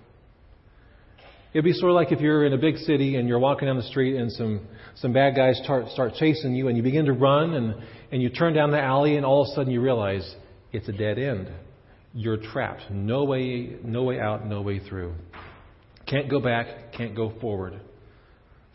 It'd 1.53 1.65
be 1.65 1.73
sort 1.73 1.91
of 1.91 1.95
like 1.95 2.11
if 2.11 2.21
you're 2.21 2.45
in 2.45 2.53
a 2.53 2.57
big 2.57 2.77
city 2.77 3.17
and 3.17 3.27
you're 3.27 3.39
walking 3.39 3.67
down 3.67 3.75
the 3.75 3.83
street 3.83 4.15
and 4.15 4.31
some, 4.31 4.61
some 4.95 5.11
bad 5.11 5.35
guys 5.35 5.59
start, 5.63 5.89
start 5.89 6.13
chasing 6.17 6.55
you 6.55 6.69
and 6.69 6.77
you 6.77 6.83
begin 6.83 7.05
to 7.05 7.13
run 7.13 7.53
and, 7.53 7.75
and 8.11 8.21
you 8.21 8.29
turn 8.29 8.53
down 8.53 8.71
the 8.71 8.79
alley 8.79 9.17
and 9.17 9.25
all 9.25 9.41
of 9.43 9.49
a 9.49 9.55
sudden 9.55 9.71
you 9.71 9.81
realize 9.81 10.35
it's 10.71 10.87
a 10.87 10.93
dead 10.93 11.19
end. 11.19 11.51
You're 12.13 12.37
trapped. 12.37 12.89
No 12.89 13.25
way, 13.25 13.75
no 13.83 14.03
way 14.03 14.19
out, 14.19 14.45
no 14.45 14.61
way 14.61 14.79
through. 14.79 15.13
Can't 16.07 16.29
go 16.29 16.39
back, 16.39 16.93
can't 16.93 17.15
go 17.15 17.33
forward. 17.41 17.79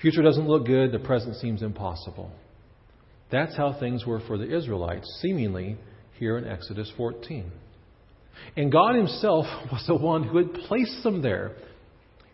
Future 0.01 0.23
doesn't 0.23 0.47
look 0.47 0.67
good, 0.67 0.93
the 0.93 0.99
present 0.99 1.37
seems 1.37 1.63
impossible. 1.63 2.31
That's 3.31 3.57
how 3.57 3.77
things 3.79 4.07
were 4.07 4.21
for 4.21 4.37
the 4.37 4.55
Israelites, 4.55 5.07
seemingly 5.23 5.77
here 6.19 6.37
in 6.39 6.47
Exodus 6.47 6.93
14. 6.97 7.51
And 8.57 8.71
God 8.71 8.95
Himself 8.95 9.47
was 9.73 9.85
the 9.87 9.97
one 9.97 10.25
who 10.25 10.39
had 10.39 10.53
placed 10.53 11.03
them 11.03 11.23
there. 11.23 11.53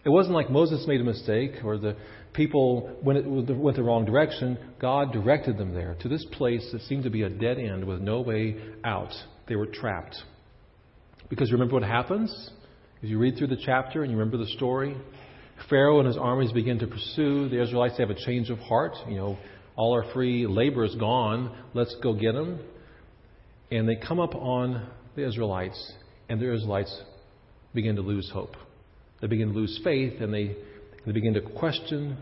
It 0.04 0.08
wasn't 0.08 0.34
like 0.34 0.50
Moses 0.50 0.84
made 0.86 1.00
a 1.00 1.04
mistake 1.04 1.64
or 1.64 1.78
the 1.78 1.96
people 2.32 2.96
went, 3.02 3.24
went 3.28 3.76
the 3.76 3.82
wrong 3.82 4.04
direction. 4.04 4.58
God 4.80 5.12
directed 5.12 5.58
them 5.58 5.74
there 5.74 5.96
to 6.00 6.08
this 6.08 6.24
place 6.32 6.68
that 6.72 6.82
seemed 6.82 7.04
to 7.04 7.10
be 7.10 7.22
a 7.22 7.28
dead 7.28 7.58
end 7.58 7.84
with 7.84 8.00
no 8.00 8.20
way 8.20 8.56
out. 8.84 9.12
They 9.48 9.56
were 9.56 9.66
trapped. 9.66 10.16
Because 11.28 11.52
remember 11.52 11.74
what 11.74 11.84
happens? 11.84 12.50
As 13.02 13.08
you 13.08 13.18
read 13.18 13.38
through 13.38 13.48
the 13.48 13.62
chapter 13.64 14.02
and 14.02 14.10
you 14.10 14.18
remember 14.18 14.38
the 14.38 14.50
story, 14.52 14.96
Pharaoh 15.70 15.98
and 15.98 16.06
his 16.06 16.16
armies 16.16 16.52
begin 16.52 16.78
to 16.80 16.86
pursue 16.86 17.48
the 17.48 17.62
Israelites. 17.62 17.96
They 17.96 18.02
have 18.02 18.10
a 18.10 18.26
change 18.26 18.50
of 18.50 18.58
heart. 18.58 18.96
You 19.08 19.16
know, 19.16 19.38
all 19.76 19.92
our 19.92 20.12
free 20.12 20.46
labor 20.46 20.84
is 20.84 20.94
gone. 20.96 21.56
Let's 21.74 21.94
go 22.02 22.12
get 22.12 22.32
them. 22.32 22.60
And 23.70 23.88
they 23.88 23.96
come 23.96 24.20
up 24.20 24.34
on 24.34 24.88
the 25.14 25.26
Israelites, 25.26 25.92
and 26.28 26.40
the 26.40 26.52
Israelites 26.52 27.02
begin 27.74 27.96
to 27.96 28.02
lose 28.02 28.30
hope. 28.32 28.54
They 29.22 29.28
begin 29.28 29.52
to 29.52 29.54
lose 29.54 29.80
faith, 29.82 30.20
and 30.20 30.34
they, 30.34 30.54
they 31.06 31.12
begin 31.12 31.32
to 31.34 31.40
question 31.40 32.18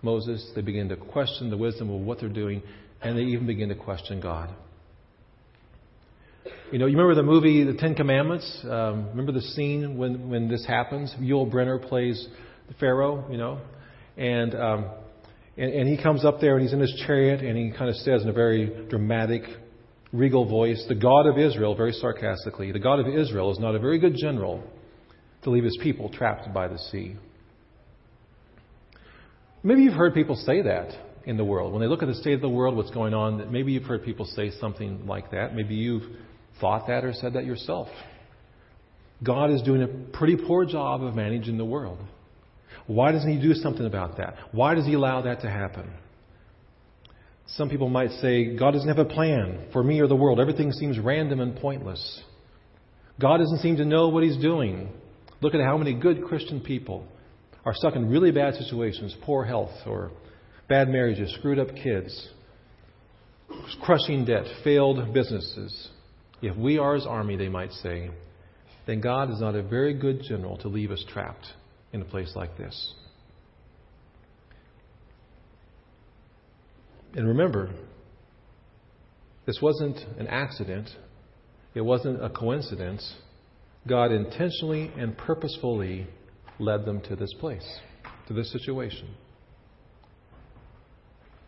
Moses. 0.00 0.50
They 0.54 0.62
begin 0.62 0.88
to 0.88 0.96
question 0.96 1.50
the 1.50 1.58
wisdom 1.58 1.90
of 1.90 2.00
what 2.00 2.20
they're 2.20 2.30
doing, 2.30 2.62
and 3.02 3.18
they 3.18 3.22
even 3.22 3.46
begin 3.46 3.68
to 3.68 3.74
question 3.74 4.20
God. 4.20 4.54
You 6.72 6.78
know, 6.78 6.86
you 6.86 6.96
remember 6.96 7.14
the 7.14 7.22
movie 7.22 7.64
The 7.64 7.74
Ten 7.74 7.94
Commandments? 7.94 8.60
Um, 8.64 9.08
remember 9.08 9.32
the 9.32 9.42
scene 9.42 9.98
when, 9.98 10.30
when 10.30 10.48
this 10.48 10.64
happens? 10.64 11.14
Yul 11.20 11.52
Brynner 11.52 11.86
plays 11.86 12.26
the 12.68 12.74
Pharaoh, 12.74 13.26
you 13.30 13.36
know, 13.36 13.60
and 14.16 14.54
um, 14.54 14.90
and, 15.56 15.72
and 15.72 15.88
he 15.88 16.02
comes 16.02 16.24
up 16.24 16.40
there 16.40 16.54
and 16.54 16.62
he's 16.62 16.72
in 16.72 16.80
his 16.80 16.94
chariot 17.06 17.40
and 17.40 17.56
he 17.56 17.76
kind 17.76 17.88
of 17.88 17.96
says 17.96 18.22
in 18.22 18.28
a 18.28 18.32
very 18.32 18.86
dramatic, 18.88 19.42
regal 20.12 20.48
voice, 20.48 20.84
The 20.88 20.94
God 20.94 21.26
of 21.26 21.38
Israel, 21.38 21.74
very 21.74 21.92
sarcastically, 21.92 22.72
the 22.72 22.78
God 22.78 23.00
of 23.00 23.08
Israel 23.08 23.52
is 23.52 23.58
not 23.58 23.74
a 23.74 23.78
very 23.78 23.98
good 23.98 24.16
general 24.16 24.62
to 25.44 25.50
leave 25.50 25.64
his 25.64 25.78
people 25.82 26.08
trapped 26.08 26.52
by 26.52 26.68
the 26.68 26.78
sea. 26.78 27.16
Maybe 29.62 29.82
you've 29.82 29.94
heard 29.94 30.14
people 30.14 30.36
say 30.36 30.62
that 30.62 30.94
in 31.24 31.36
the 31.36 31.44
world. 31.44 31.72
When 31.72 31.80
they 31.80 31.88
look 31.88 32.02
at 32.02 32.08
the 32.08 32.14
state 32.14 32.34
of 32.34 32.40
the 32.42 32.48
world, 32.48 32.76
what's 32.76 32.90
going 32.90 33.14
on, 33.14 33.50
maybe 33.50 33.72
you've 33.72 33.84
heard 33.84 34.04
people 34.04 34.26
say 34.26 34.50
something 34.60 35.06
like 35.06 35.30
that. 35.30 35.54
Maybe 35.54 35.74
you've 35.74 36.02
thought 36.60 36.86
that 36.88 37.04
or 37.04 37.12
said 37.14 37.34
that 37.34 37.44
yourself. 37.46 37.88
God 39.22 39.50
is 39.50 39.62
doing 39.62 39.82
a 39.82 39.88
pretty 40.16 40.36
poor 40.36 40.66
job 40.66 41.02
of 41.02 41.14
managing 41.14 41.56
the 41.56 41.64
world. 41.64 41.98
Why 42.86 43.12
doesn't 43.12 43.30
he 43.30 43.40
do 43.40 43.54
something 43.54 43.86
about 43.86 44.18
that? 44.18 44.36
Why 44.52 44.74
does 44.74 44.84
he 44.84 44.94
allow 44.94 45.22
that 45.22 45.40
to 45.40 45.48
happen? 45.48 45.90
Some 47.46 47.68
people 47.68 47.88
might 47.88 48.10
say, 48.20 48.56
God 48.56 48.72
doesn't 48.72 48.88
have 48.88 48.98
a 48.98 49.04
plan 49.04 49.68
for 49.72 49.82
me 49.82 50.00
or 50.00 50.08
the 50.08 50.16
world. 50.16 50.40
Everything 50.40 50.72
seems 50.72 50.98
random 50.98 51.40
and 51.40 51.56
pointless. 51.56 52.22
God 53.20 53.38
doesn't 53.38 53.58
seem 53.58 53.76
to 53.76 53.84
know 53.84 54.08
what 54.08 54.24
He's 54.24 54.36
doing. 54.36 54.88
Look 55.44 55.54
at 55.54 55.60
how 55.60 55.76
many 55.76 55.92
good 55.92 56.24
Christian 56.24 56.62
people 56.62 57.06
are 57.66 57.74
stuck 57.74 57.96
in 57.96 58.08
really 58.08 58.30
bad 58.30 58.54
situations 58.54 59.14
poor 59.26 59.44
health, 59.44 59.74
or 59.86 60.10
bad 60.70 60.88
marriages, 60.88 61.34
screwed 61.34 61.58
up 61.58 61.68
kids, 61.82 62.30
crushing 63.82 64.24
debt, 64.24 64.46
failed 64.64 65.12
businesses. 65.12 65.90
If 66.40 66.56
we 66.56 66.78
are 66.78 66.94
His 66.94 67.04
army, 67.04 67.36
they 67.36 67.50
might 67.50 67.72
say, 67.72 68.08
then 68.86 69.02
God 69.02 69.30
is 69.30 69.38
not 69.38 69.54
a 69.54 69.62
very 69.62 69.92
good 69.92 70.22
general 70.26 70.56
to 70.62 70.68
leave 70.68 70.90
us 70.90 71.04
trapped 71.10 71.46
in 71.92 72.00
a 72.00 72.06
place 72.06 72.32
like 72.34 72.56
this. 72.56 72.94
And 77.12 77.28
remember, 77.28 77.68
this 79.44 79.58
wasn't 79.60 79.98
an 80.18 80.26
accident. 80.26 80.88
It 81.74 81.82
wasn't 81.82 82.24
a 82.24 82.30
coincidence. 82.30 83.14
God 83.86 84.12
intentionally 84.12 84.90
and 84.96 85.16
purposefully 85.16 86.06
led 86.58 86.84
them 86.84 87.00
to 87.02 87.16
this 87.16 87.32
place, 87.40 87.66
to 88.28 88.34
this 88.34 88.50
situation. 88.52 89.08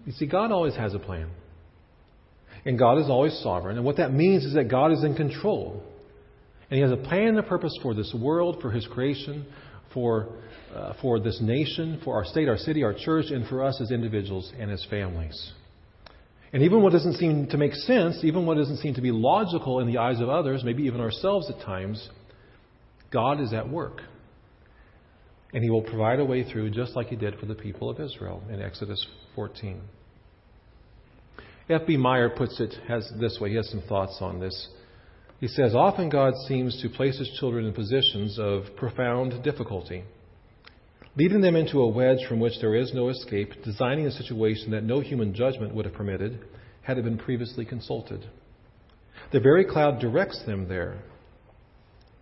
You 0.05 0.13
see, 0.13 0.27
God 0.27 0.53
always 0.53 0.77
has 0.77 0.95
a 0.95 0.99
plan. 0.99 1.31
And 2.65 2.79
God 2.79 2.99
is 2.99 3.09
always 3.09 3.39
sovereign. 3.43 3.77
And 3.77 3.85
what 3.85 3.97
that 3.99 4.13
means 4.13 4.45
is 4.45 4.55
that 4.55 4.69
God 4.69 4.93
is 4.93 5.05
in 5.05 5.15
control. 5.15 5.83
And 6.71 6.77
He 6.77 6.83
has 6.83 6.91
a 6.91 6.97
plan 6.97 7.29
and 7.29 7.39
a 7.39 7.43
purpose 7.43 7.77
for 7.83 7.95
this 7.95 8.13
world, 8.19 8.59
for 8.61 8.71
His 8.71 8.87
creation, 8.87 9.47
for, 9.95 10.29
uh, 10.75 10.95
for 11.01 11.21
this 11.21 11.41
nation, 11.41 12.01
for 12.05 12.17
our 12.17 12.25
state, 12.25 12.49
our 12.49 12.59
city, 12.59 12.83
our 12.83 12.95
church, 12.95 13.27
and 13.31 13.47
for 13.49 13.65
us 13.65 13.81
as 13.81 13.91
individuals 13.91 14.53
and 14.59 14.71
as 14.71 14.85
families. 14.91 15.53
And 16.53 16.63
even 16.63 16.83
what 16.83 16.93
doesn't 16.93 17.15
seem 17.15 17.49
to 17.49 17.57
make 17.57 17.75
sense, 17.75 18.19
even 18.23 18.47
what 18.47 18.57
doesn't 18.57 18.79
seem 18.79 18.95
to 18.95 19.01
be 19.01 19.13
logical 19.13 19.81
in 19.81 19.87
the 19.87 19.99
eyes 19.99 20.21
of 20.21 20.29
others, 20.29 20.63
maybe 20.65 20.85
even 20.85 21.01
ourselves 21.01 21.51
at 21.51 21.61
times, 21.65 22.09
God 23.11 23.41
is 23.41 23.53
at 23.53 23.69
work. 23.69 24.03
And 25.53 25.63
He 25.63 25.71
will 25.71 25.83
provide 25.83 26.21
a 26.21 26.25
way 26.25 26.45
through 26.51 26.71
just 26.71 26.97
like 26.97 27.09
He 27.09 27.17
did 27.17 27.39
for 27.39 27.47
the 27.47 27.55
people 27.55 27.89
of 27.89 28.01
Israel 28.01 28.43
in 28.51 28.61
Exodus 28.61 29.05
14. 29.35 29.81
F.B. 31.69 31.97
Meyer 31.97 32.31
puts 32.31 32.61
it 32.61 32.75
has 32.87 33.11
this 33.19 33.39
way. 33.41 33.51
He 33.51 33.57
has 33.57 33.69
some 33.71 33.83
thoughts 33.89 34.19
on 34.21 34.39
this. 34.39 34.69
He 35.41 35.49
says, 35.49 35.75
Often 35.75 36.11
God 36.11 36.33
seems 36.47 36.81
to 36.81 36.89
place 36.89 37.19
his 37.19 37.31
children 37.41 37.67
in 37.67 37.73
positions 37.73 38.39
of 38.39 38.65
profound 38.77 39.43
difficulty, 39.43 40.05
leading 41.17 41.41
them 41.41 41.57
into 41.57 41.81
a 41.81 41.89
wedge 41.89 42.25
from 42.29 42.41
which 42.41 42.55
there 42.61 42.77
is 42.77 42.93
no 42.95 43.09
escape, 43.09 43.63
designing 43.65 44.07
a 44.07 44.13
situation 44.13 44.71
that 44.71 44.85
no 44.85 45.01
human 45.01 45.35
judgment 45.35 45.75
would 45.75 45.85
have 45.85 45.95
permitted 45.95 46.45
had 46.83 46.99
it 46.99 47.05
been 47.05 47.19
previously 47.19 47.65
consulted. 47.65 48.25
The 49.33 49.41
very 49.41 49.65
cloud 49.65 49.99
directs 49.99 50.43
them 50.47 50.69
there. 50.69 51.03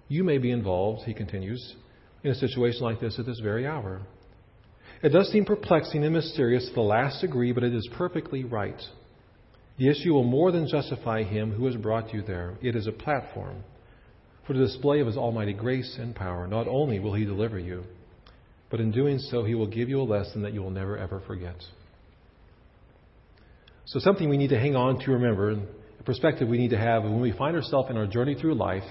You 0.08 0.25
may 0.25 0.38
be 0.38 0.50
involved, 0.50 1.04
he 1.04 1.14
continues, 1.14 1.75
in 2.23 2.30
a 2.30 2.34
situation 2.34 2.82
like 2.82 3.00
this 3.00 3.18
at 3.18 3.26
this 3.26 3.40
very 3.40 3.66
hour. 3.66 4.02
It 5.02 5.11
does 5.11 5.30
seem 5.30 5.44
perplexing 5.44 6.04
and 6.04 6.14
mysterious 6.14 6.66
to 6.68 6.75
the 6.75 6.80
last 6.80 7.20
degree, 7.20 7.52
but 7.52 7.64
it 7.64 7.75
is 7.75 7.88
perfectly 7.96 8.44
right. 8.44 8.80
The 9.78 9.88
issue 9.88 10.12
will 10.12 10.25
more 10.25 10.52
than 10.52 10.68
justify 10.68 11.25
him 11.25 11.52
who 11.52 11.66
has 11.66 11.76
brought 11.76 12.14
you 12.14 12.23
there. 12.23 12.56
It 12.62 12.76
is 12.76 12.87
a 12.87 12.92
platform 12.92 13.64
for 14.46 14.52
the 14.52 14.66
display 14.66 15.00
of 15.00 15.06
his 15.06 15.16
almighty 15.16 15.52
grace 15.52 15.96
and 15.99 16.14
power. 16.14 16.46
Not 16.46 16.68
only 16.68 17.00
will 17.00 17.14
he 17.14 17.25
deliver 17.25 17.58
you, 17.58 17.84
but 18.70 18.80
in 18.80 18.92
doing 18.92 19.18
so, 19.18 19.44
he 19.44 19.54
will 19.54 19.66
give 19.66 19.88
you 19.88 20.00
a 20.00 20.04
lesson 20.04 20.42
that 20.42 20.52
you 20.52 20.62
will 20.62 20.70
never 20.70 20.96
ever 20.96 21.20
forget. 21.26 21.56
So, 23.87 23.99
something 23.99 24.28
we 24.28 24.38
need 24.38 24.50
to 24.50 24.58
hang 24.58 24.76
on 24.76 24.99
to 25.04 25.12
remember, 25.12 25.50
a 25.50 26.02
perspective 26.04 26.49
we 26.49 26.56
need 26.56 26.70
to 26.70 26.78
have 26.78 27.02
when 27.02 27.20
we 27.20 27.32
find 27.32 27.56
ourselves 27.56 27.90
in 27.90 27.96
our 27.96 28.06
journey 28.06 28.34
through 28.34 28.54
life 28.54 28.84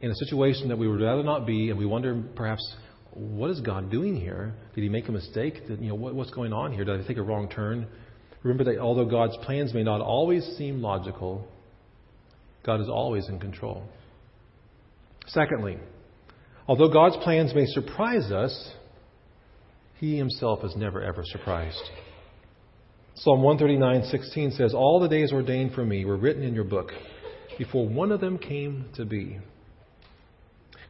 in 0.00 0.10
a 0.10 0.14
situation 0.14 0.68
that 0.68 0.78
we 0.78 0.88
would 0.88 1.00
rather 1.00 1.22
not 1.22 1.46
be, 1.46 1.70
and 1.70 1.78
we 1.78 1.86
wonder 1.86 2.22
perhaps, 2.34 2.74
what 3.12 3.50
is 3.50 3.60
God 3.60 3.90
doing 3.90 4.16
here? 4.16 4.54
Did 4.74 4.82
he 4.82 4.88
make 4.88 5.08
a 5.08 5.12
mistake? 5.12 5.66
Did, 5.66 5.80
you 5.80 5.88
know, 5.88 5.94
what, 5.94 6.14
what's 6.14 6.30
going 6.30 6.52
on 6.52 6.72
here? 6.72 6.84
Did 6.84 7.00
I 7.00 7.06
take 7.06 7.18
a 7.18 7.22
wrong 7.22 7.48
turn? 7.48 7.86
Remember 8.42 8.64
that 8.64 8.78
although 8.78 9.04
God's 9.04 9.36
plans 9.44 9.74
may 9.74 9.82
not 9.82 10.00
always 10.00 10.44
seem 10.56 10.80
logical, 10.80 11.46
God 12.64 12.80
is 12.80 12.88
always 12.88 13.28
in 13.28 13.38
control. 13.38 13.84
Secondly, 15.26 15.78
although 16.66 16.88
God's 16.88 17.16
plans 17.22 17.54
may 17.54 17.66
surprise 17.66 18.30
us, 18.30 18.72
He 19.98 20.16
Himself 20.16 20.64
is 20.64 20.74
never 20.76 21.02
ever 21.02 21.22
surprised. 21.24 21.82
Psalm 23.16 23.42
139:16 23.42 24.56
says, 24.56 24.72
"All 24.72 24.98
the 24.98 25.08
days 25.08 25.32
ordained 25.32 25.74
for 25.74 25.84
me 25.84 26.06
were 26.06 26.16
written 26.16 26.42
in 26.42 26.54
your 26.54 26.64
book, 26.64 26.90
before 27.58 27.86
one 27.86 28.12
of 28.12 28.20
them 28.20 28.38
came 28.38 28.86
to 28.94 29.04
be." 29.04 29.38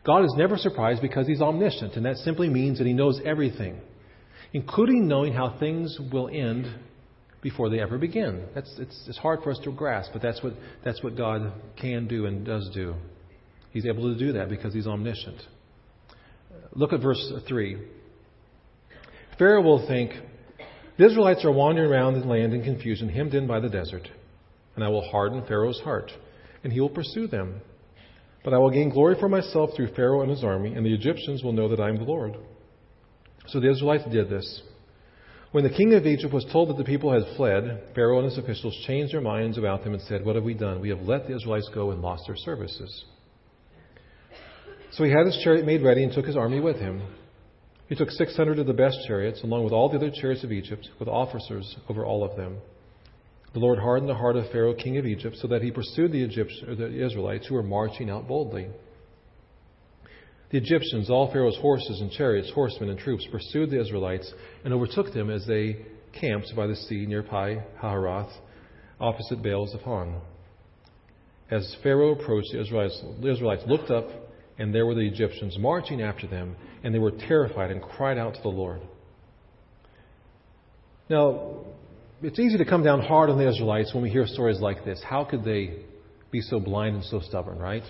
God 0.05 0.25
is 0.25 0.35
never 0.37 0.57
surprised 0.57 1.03
because 1.03 1.27
He's 1.27 1.43
omniscient, 1.43 1.95
and 1.95 2.07
that 2.07 2.17
simply 2.17 2.49
means 2.49 2.79
that 2.79 2.87
He 2.87 2.93
knows 2.93 3.21
everything, 3.25 3.81
including 4.53 5.07
knowing 5.07 5.33
how 5.33 5.57
things 5.59 5.99
will 6.13 6.29
end 6.29 6.67
before 7.43 7.71
they 7.71 7.81
ever 7.81 7.99
begin. 7.99 8.47
That's, 8.55 8.73
it's, 8.79 9.05
it's 9.09 9.19
hard 9.19 9.41
for 9.43 9.51
us 9.51 9.59
to 9.65 9.73
grasp, 9.73 10.13
but 10.13 10.23
that's 10.23 10.43
what, 10.43 10.55
that's 10.85 11.03
what 11.03 11.17
God 11.17 11.53
can 11.81 12.07
do 12.07 12.27
and 12.27 12.45
does 12.45 12.71
do. 12.75 12.95
He's 13.73 13.87
able 13.87 14.13
to 14.13 14.19
do 14.19 14.33
that 14.33 14.49
because 14.49 14.75
He's 14.75 14.87
omniscient. 14.87 15.41
Look 16.73 16.93
at 16.93 17.01
verse 17.01 17.33
3. 17.49 17.79
Pharaoh 19.39 19.63
will 19.63 19.87
think, 19.87 20.13
The 20.99 21.07
Israelites 21.07 21.45
are 21.45 21.53
wandering 21.53 21.91
around 21.91 22.21
the 22.21 22.27
land 22.27 22.53
in 22.53 22.63
confusion, 22.63 23.09
hemmed 23.09 23.35
in 23.35 23.47
by 23.47 23.61
the 23.61 23.69
desert. 23.69 24.09
And 24.77 24.85
I 24.85 24.89
will 24.89 25.09
harden 25.11 25.45
Pharaoh's 25.47 25.81
heart, 25.81 26.13
and 26.63 26.73
he 26.73 26.81
will 26.81 26.91
pursue 26.91 27.27
them. 27.27 27.61
But 28.43 28.55
I 28.55 28.59
will 28.59 28.71
gain 28.71 28.91
glory 28.91 29.17
for 29.19 29.29
myself 29.29 29.71
through 29.77 29.95
Pharaoh 29.95 30.23
and 30.23 30.31
his 30.31 30.43
army, 30.43 30.73
and 30.75 30.85
the 30.85 30.95
Egyptians 30.95 31.43
will 31.43 31.53
know 31.53 31.69
that 31.69 31.81
I 31.81 31.89
am 31.89 31.97
the 31.97 32.05
Lord. 32.05 32.37
So 33.49 33.61
the 33.61 33.71
Israelites 33.71 34.05
did 34.11 34.31
this. 34.31 34.63
When 35.53 35.65
the 35.65 35.71
king 35.71 35.95
of 35.95 36.07
Egypt 36.07 36.33
was 36.33 36.47
told 36.53 36.69
that 36.69 36.77
the 36.77 36.85
people 36.85 37.13
had 37.13 37.37
fled, 37.37 37.91
Pharaoh 37.95 38.19
and 38.19 38.25
his 38.25 38.39
officials 38.39 38.77
changed 38.87 39.13
their 39.13 39.21
minds 39.21 39.59
about 39.59 39.83
them 39.83 39.95
and 39.95 40.03
said, 40.03 40.25
What 40.25 40.37
have 40.37 40.45
we 40.45 40.55
done? 40.55 40.81
We 40.81 40.91
have 40.91 41.01
let 41.01 41.27
the 41.27 41.35
Israelites 41.35 41.69
go 41.75 41.91
and 41.91 42.01
lost 42.01 42.23
their 42.27 42.37
services. 42.37 43.05
So 44.93 45.05
he 45.05 45.11
had 45.11 45.27
his 45.27 45.41
chariot 45.43 45.67
made 45.67 45.83
ready 45.83 46.05
and 46.05 46.13
took 46.13 46.27
his 46.27 46.37
army 46.37 46.61
with 46.61 46.77
him. 46.77 47.03
He 47.89 47.97
took 47.97 48.11
600 48.11 48.61
of 48.61 48.67
the 48.67 48.73
best 48.73 48.99
chariots, 49.09 49.43
along 49.43 49.65
with 49.65 49.73
all 49.73 49.89
the 49.89 49.97
other 49.97 50.13
chariots 50.13 50.45
of 50.45 50.53
Egypt, 50.53 50.89
with 51.01 51.09
officers 51.09 51.77
over 51.89 52.05
all 52.05 52.23
of 52.23 52.37
them. 52.37 52.59
The 53.53 53.59
Lord 53.59 53.79
hardened 53.79 54.09
the 54.09 54.15
heart 54.15 54.37
of 54.37 54.49
Pharaoh, 54.51 54.75
king 54.75 54.97
of 54.99 55.07
Egypt, 55.07 55.37
so 55.41 55.49
that 55.49 55.63
he 55.63 55.73
pursued 55.73 56.13
the, 56.13 56.23
Egyptians, 56.23 56.79
the 56.79 57.05
Israelites 57.05 57.47
who 57.49 57.55
were 57.55 57.63
marching 57.63 58.09
out 58.09 58.29
boldly. 58.29 58.69
The 60.51 60.59
Egyptians, 60.59 61.11
all 61.11 61.33
Pharaoh's 61.33 61.59
horses 61.59 62.01
and 62.01 62.11
chariots, 62.11 62.51
horsemen 62.53 62.91
and 62.91 62.99
troops, 62.99 63.27
pursued 63.31 63.71
the 63.71 63.81
Israelites 63.81 64.33
and 64.65 64.73
overtook 64.73 65.13
them 65.13 65.31
as 65.31 65.47
they 65.47 65.85
camped 66.13 66.53
by 66.57 66.67
the 66.67 66.77
sea 66.77 67.07
near 67.07 67.23
Pi 67.23 67.65
Hahiroth, 67.81 68.33
opposite 69.01 69.43
Baal 69.43 69.67
Zephon. 69.67 70.21
As 71.51 71.77
Pharaoh 71.83 72.13
approached, 72.13 72.51
the 72.53 72.61
Israelites, 72.61 73.03
the 73.21 73.33
Israelites 73.33 73.63
looked 73.67 73.91
up, 73.91 74.09
and 74.59 74.73
there 74.73 74.87
were 74.87 74.95
the 74.95 75.07
Egyptians 75.07 75.57
marching 75.59 76.03
after 76.03 76.27
them, 76.27 76.55
and 76.85 76.95
they 76.95 76.99
were 76.99 77.13
terrified 77.13 77.71
and 77.71 77.83
cried 77.83 78.19
out 78.19 78.35
to 78.35 78.43
the 78.43 78.49
Lord. 78.49 78.81
Now, 81.09 81.65
it's 82.23 82.39
easy 82.39 82.59
to 82.59 82.65
come 82.65 82.83
down 82.83 83.01
hard 83.01 83.31
on 83.31 83.39
the 83.39 83.49
Israelites 83.49 83.95
when 83.95 84.03
we 84.03 84.11
hear 84.11 84.27
stories 84.27 84.61
like 84.61 84.85
this. 84.85 85.03
How 85.03 85.25
could 85.25 85.45
they 85.45 85.79
be 86.31 86.41
so 86.41 86.61
blind 86.61 86.97
and 86.97 87.05
so 87.05 87.21
stubborn, 87.21 87.59
right? 87.59 87.83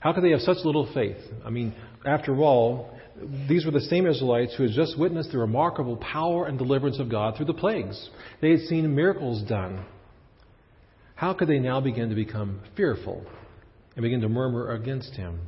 How 0.00 0.12
could 0.12 0.24
they 0.24 0.30
have 0.30 0.40
such 0.40 0.58
little 0.64 0.92
faith? 0.92 1.16
I 1.44 1.50
mean, 1.50 1.74
after 2.04 2.36
all, 2.36 2.90
these 3.48 3.64
were 3.64 3.70
the 3.70 3.80
same 3.80 4.06
Israelites 4.06 4.54
who 4.56 4.64
had 4.64 4.72
just 4.72 4.98
witnessed 4.98 5.32
the 5.32 5.38
remarkable 5.38 5.96
power 5.96 6.46
and 6.46 6.58
deliverance 6.58 6.98
of 6.98 7.08
God 7.08 7.36
through 7.36 7.46
the 7.46 7.54
plagues. 7.54 8.10
They 8.40 8.50
had 8.50 8.60
seen 8.60 8.94
miracles 8.94 9.42
done. 9.48 9.84
How 11.14 11.32
could 11.32 11.48
they 11.48 11.60
now 11.60 11.80
begin 11.80 12.08
to 12.08 12.14
become 12.14 12.60
fearful 12.76 13.24
and 13.94 14.02
begin 14.02 14.20
to 14.22 14.28
murmur 14.28 14.72
against 14.72 15.14
Him? 15.14 15.40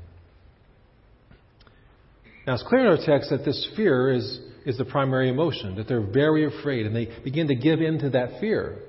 Now, 2.46 2.54
it's 2.54 2.62
clear 2.62 2.82
in 2.82 2.86
our 2.86 3.04
text 3.04 3.30
that 3.30 3.44
this 3.44 3.68
fear 3.74 4.12
is, 4.12 4.38
is 4.66 4.76
the 4.76 4.84
primary 4.84 5.30
emotion, 5.30 5.76
that 5.76 5.88
they're 5.88 6.04
very 6.04 6.44
afraid, 6.44 6.84
and 6.84 6.94
they 6.94 7.08
begin 7.24 7.46
to 7.48 7.54
give 7.54 7.80
in 7.80 8.00
to 8.00 8.10
that 8.10 8.40
fear, 8.40 8.80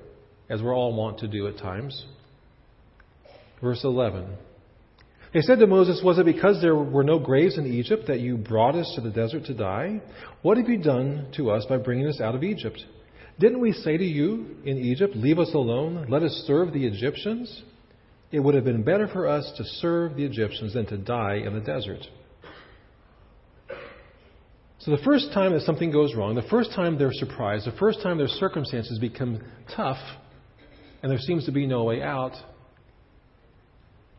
as 0.50 0.60
we're 0.60 0.74
all 0.74 0.94
wont 0.94 1.20
to 1.20 1.28
do 1.28 1.46
at 1.46 1.56
times. 1.56 2.04
Verse 3.62 3.80
11. 3.84 4.36
They 5.32 5.40
said 5.40 5.60
to 5.60 5.66
Moses, 5.66 6.02
Was 6.04 6.18
it 6.18 6.26
because 6.26 6.60
there 6.60 6.74
were 6.74 7.04
no 7.04 7.18
graves 7.18 7.58
in 7.58 7.66
Egypt 7.66 8.08
that 8.08 8.20
you 8.20 8.36
brought 8.36 8.74
us 8.74 8.92
to 8.96 9.00
the 9.00 9.10
desert 9.10 9.44
to 9.44 9.54
die? 9.54 10.00
What 10.42 10.56
have 10.56 10.68
you 10.68 10.78
done 10.78 11.28
to 11.36 11.50
us 11.50 11.64
by 11.68 11.76
bringing 11.76 12.08
us 12.08 12.20
out 12.20 12.34
of 12.34 12.42
Egypt? 12.42 12.82
Didn't 13.38 13.60
we 13.60 13.72
say 13.72 13.96
to 13.96 14.04
you 14.04 14.56
in 14.64 14.78
Egypt, 14.78 15.14
Leave 15.14 15.38
us 15.38 15.54
alone, 15.54 16.06
let 16.08 16.22
us 16.24 16.32
serve 16.46 16.72
the 16.72 16.86
Egyptians? 16.86 17.62
It 18.32 18.40
would 18.40 18.54
have 18.54 18.64
been 18.64 18.82
better 18.82 19.06
for 19.06 19.28
us 19.28 19.50
to 19.56 19.64
serve 19.64 20.16
the 20.16 20.24
Egyptians 20.24 20.74
than 20.74 20.86
to 20.86 20.98
die 20.98 21.36
in 21.36 21.54
the 21.54 21.60
desert. 21.60 22.04
So 24.80 24.92
the 24.92 25.02
first 25.04 25.32
time 25.32 25.52
that 25.52 25.62
something 25.62 25.90
goes 25.90 26.14
wrong, 26.14 26.34
the 26.34 26.42
first 26.42 26.72
time 26.72 26.98
they're 26.98 27.12
surprised, 27.12 27.66
the 27.66 27.76
first 27.78 28.00
time 28.00 28.16
their 28.16 28.28
circumstances 28.28 28.98
become 28.98 29.40
tough 29.74 29.98
and 31.02 31.10
there 31.10 31.18
seems 31.18 31.44
to 31.46 31.52
be 31.52 31.66
no 31.66 31.84
way 31.84 32.02
out, 32.02 32.32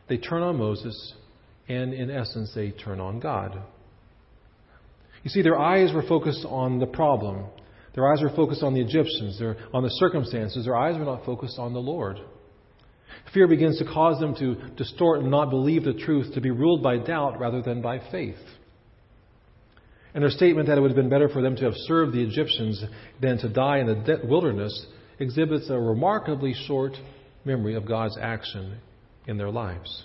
they 0.07 0.17
turn 0.17 0.41
on 0.41 0.57
Moses 0.57 1.13
and, 1.67 1.93
in 1.93 2.09
essence, 2.09 2.51
they 2.55 2.71
turn 2.71 2.99
on 2.99 3.19
God. 3.19 3.61
You 5.23 5.29
see, 5.29 5.41
their 5.41 5.59
eyes 5.59 5.93
were 5.93 6.01
focused 6.01 6.45
on 6.45 6.79
the 6.79 6.87
problem. 6.87 7.45
Their 7.93 8.11
eyes 8.11 8.21
were 8.21 8.35
focused 8.35 8.63
on 8.63 8.73
the 8.73 8.81
Egyptians, 8.81 9.37
their, 9.39 9.57
on 9.73 9.83
the 9.83 9.89
circumstances. 9.89 10.65
Their 10.65 10.75
eyes 10.75 10.97
were 10.97 11.05
not 11.05 11.25
focused 11.25 11.59
on 11.59 11.73
the 11.73 11.79
Lord. 11.79 12.17
Fear 13.33 13.47
begins 13.47 13.77
to 13.79 13.85
cause 13.85 14.19
them 14.19 14.35
to 14.35 14.55
distort 14.75 15.19
and 15.19 15.29
not 15.29 15.49
believe 15.49 15.83
the 15.83 15.93
truth, 15.93 16.33
to 16.33 16.41
be 16.41 16.51
ruled 16.51 16.81
by 16.81 16.97
doubt 16.97 17.39
rather 17.39 17.61
than 17.61 17.81
by 17.81 17.99
faith. 18.11 18.37
And 20.13 20.23
their 20.23 20.31
statement 20.31 20.67
that 20.67 20.77
it 20.77 20.81
would 20.81 20.91
have 20.91 20.95
been 20.95 21.09
better 21.09 21.29
for 21.29 21.41
them 21.41 21.55
to 21.57 21.65
have 21.65 21.75
served 21.75 22.13
the 22.13 22.23
Egyptians 22.23 22.83
than 23.21 23.37
to 23.39 23.49
die 23.49 23.79
in 23.79 23.87
the 23.87 24.21
wilderness 24.23 24.87
exhibits 25.19 25.69
a 25.69 25.79
remarkably 25.79 26.53
short 26.67 26.93
memory 27.45 27.75
of 27.75 27.87
God's 27.87 28.17
action 28.19 28.79
in 29.27 29.37
their 29.37 29.51
lives. 29.51 30.03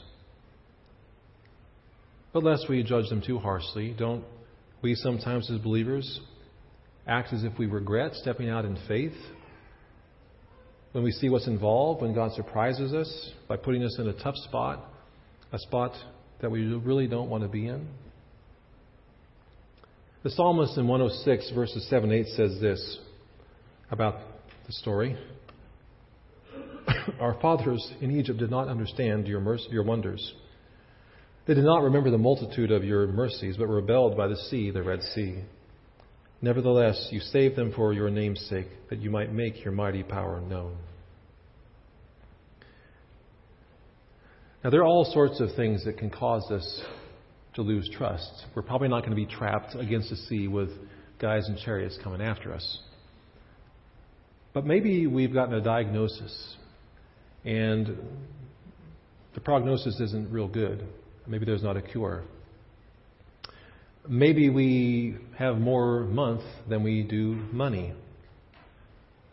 But 2.33 2.45
lest 2.45 2.69
we 2.69 2.83
judge 2.83 3.09
them 3.09 3.23
too 3.25 3.39
harshly, 3.39 3.95
don't 3.97 4.25
we 4.83 4.95
sometimes 4.95 5.51
as 5.51 5.59
believers 5.59 6.21
act 7.07 7.33
as 7.33 7.45
if 7.45 7.59
we 7.59 7.67
regret 7.67 8.15
stepping 8.15 8.49
out 8.49 8.65
in 8.65 8.77
faith 8.89 9.15
when 10.93 11.03
we 11.03 11.11
see 11.11 11.29
what's 11.29 11.47
involved, 11.49 12.03
when 12.03 12.15
God 12.15 12.33
surprises 12.33 12.93
us 12.93 13.31
by 13.49 13.57
putting 13.57 13.83
us 13.83 13.97
in 13.99 14.09
a 14.09 14.13
tough 14.13 14.37
spot, 14.37 14.85
a 15.53 15.59
spot 15.59 15.93
that 16.41 16.51
we 16.51 16.65
really 16.65 17.07
don't 17.07 17.29
want 17.29 17.43
to 17.43 17.49
be 17.49 17.67
in? 17.67 17.89
The 20.25 20.31
psalmist 20.31 20.79
in 20.79 20.89
106, 20.89 21.51
verses 21.55 21.87
7 21.91 22.11
8 22.11 22.27
says 22.29 22.59
this 22.59 22.99
about 23.91 24.21
the 24.67 24.73
story. 24.73 25.19
Our 27.21 27.39
fathers 27.43 27.87
in 28.01 28.11
Egypt 28.11 28.39
did 28.39 28.51
not 28.51 28.69
understand 28.69 29.29
your, 29.29 29.41
mercy, 29.41 29.67
your 29.71 29.83
wonders. 29.83 30.33
They 31.47 31.53
did 31.53 31.65
not 31.65 31.83
remember 31.83 32.11
the 32.11 32.17
multitude 32.17 32.71
of 32.71 32.85
your 32.85 33.07
mercies, 33.07 33.59
but 33.59 33.67
rebelled 33.67 34.17
by 34.17 34.29
the 34.29 34.37
sea, 34.49 34.71
the 34.71 34.83
Red 34.83 35.03
Sea. 35.03 35.45
Nevertheless, 36.41 37.09
you 37.11 37.21
saved 37.21 37.57
them 37.57 37.75
for 37.77 37.93
your 37.93 38.09
name's 38.09 38.41
sake, 38.49 38.69
that 38.89 39.01
you 39.01 39.11
might 39.11 39.31
make 39.31 39.63
your 39.63 39.75
mighty 39.75 40.03
power 40.03 40.41
known. 40.41 40.75
Now, 44.65 44.71
there 44.71 44.81
are 44.81 44.87
all 44.87 45.05
sorts 45.05 45.39
of 45.41 45.55
things 45.55 45.85
that 45.85 45.99
can 45.99 46.09
cause 46.09 46.51
us 46.51 46.83
to 47.55 47.63
lose 47.63 47.89
trust. 47.97 48.47
We're 48.55 48.63
probably 48.63 48.89
not 48.89 49.01
going 49.01 49.11
to 49.11 49.17
be 49.17 49.27
trapped 49.27 49.75
against 49.75 50.11
the 50.11 50.17
sea 50.17 50.49
with 50.49 50.71
guys 51.21 51.49
in 51.49 51.57
chariots 51.57 51.99
coming 52.03 52.21
after 52.21 52.53
us. 52.53 52.79
But 54.53 54.67
maybe 54.67 55.07
we've 55.07 55.33
gotten 55.33 55.55
a 55.55 55.61
diagnosis 55.61 56.57
and 57.45 57.99
the 59.35 59.41
prognosis 59.41 59.99
isn't 60.01 60.31
real 60.31 60.49
good. 60.49 60.87
Maybe 61.27 61.45
there's 61.45 61.63
not 61.63 61.77
a 61.77 61.83
cure. 61.83 62.23
Maybe 64.09 64.51
we 64.51 65.17
have 65.39 65.59
more 65.59 66.01
month 66.05 66.43
than 66.69 66.83
we 66.83 67.03
do 67.03 67.35
money. 67.53 67.95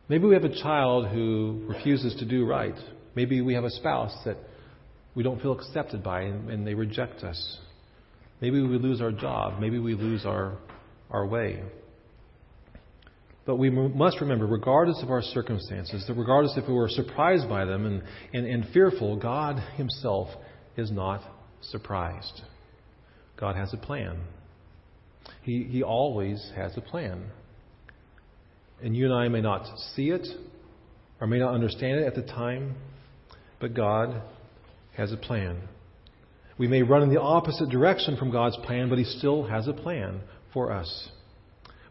Maybe 0.07 0.25
we 0.25 0.33
have 0.33 0.43
a 0.43 0.61
child 0.61 1.07
who 1.07 1.65
refuses 1.67 2.15
to 2.15 2.25
do 2.25 2.45
right. 2.45 2.75
Maybe 3.15 3.41
we 3.41 3.53
have 3.53 3.63
a 3.63 3.69
spouse 3.69 4.15
that 4.25 4.37
we 5.13 5.23
don't 5.23 5.41
feel 5.41 5.53
accepted 5.53 6.03
by 6.03 6.21
and, 6.21 6.49
and 6.49 6.65
they 6.65 6.73
reject 6.73 7.23
us. 7.23 7.57
Maybe 8.41 8.61
we 8.61 8.77
lose 8.77 9.01
our 9.01 9.11
job. 9.11 9.59
Maybe 9.59 9.77
we 9.77 9.93
lose 9.93 10.25
our, 10.25 10.57
our 11.11 11.25
way. 11.25 11.61
But 13.45 13.55
we 13.55 13.69
must 13.69 14.21
remember, 14.21 14.45
regardless 14.45 15.01
of 15.01 15.09
our 15.09 15.21
circumstances, 15.21 16.05
that 16.07 16.13
regardless 16.13 16.57
if 16.57 16.67
we 16.67 16.73
were 16.73 16.89
surprised 16.89 17.47
by 17.47 17.65
them 17.65 17.85
and, 17.85 18.03
and, 18.33 18.45
and 18.45 18.73
fearful, 18.73 19.15
God 19.15 19.57
Himself 19.75 20.29
is 20.77 20.91
not 20.91 21.21
surprised. 21.61 22.41
God 23.37 23.55
has 23.55 23.73
a 23.73 23.77
plan. 23.77 24.19
He, 25.43 25.63
he 25.63 25.83
always 25.83 26.51
has 26.55 26.75
a 26.77 26.81
plan. 26.81 27.25
And 28.83 28.95
you 28.95 29.05
and 29.05 29.13
I 29.13 29.27
may 29.27 29.41
not 29.41 29.65
see 29.95 30.09
it 30.09 30.27
or 31.19 31.27
may 31.27 31.39
not 31.39 31.53
understand 31.53 31.99
it 31.99 32.07
at 32.07 32.15
the 32.15 32.23
time, 32.23 32.75
but 33.59 33.73
God 33.73 34.21
has 34.95 35.11
a 35.11 35.17
plan. 35.17 35.57
We 36.61 36.67
may 36.67 36.83
run 36.83 37.01
in 37.01 37.09
the 37.09 37.19
opposite 37.19 37.69
direction 37.69 38.17
from 38.17 38.29
God's 38.29 38.55
plan, 38.57 38.87
but 38.87 38.99
He 38.99 39.03
still 39.03 39.41
has 39.47 39.67
a 39.67 39.73
plan 39.73 40.21
for 40.53 40.71
us. 40.71 41.09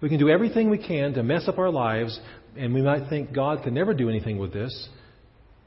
We 0.00 0.08
can 0.08 0.20
do 0.20 0.28
everything 0.28 0.70
we 0.70 0.78
can 0.78 1.12
to 1.14 1.24
mess 1.24 1.48
up 1.48 1.58
our 1.58 1.70
lives, 1.70 2.16
and 2.56 2.72
we 2.72 2.80
might 2.80 3.08
think 3.10 3.34
God 3.34 3.64
can 3.64 3.74
never 3.74 3.94
do 3.94 4.08
anything 4.08 4.38
with 4.38 4.52
this, 4.52 4.88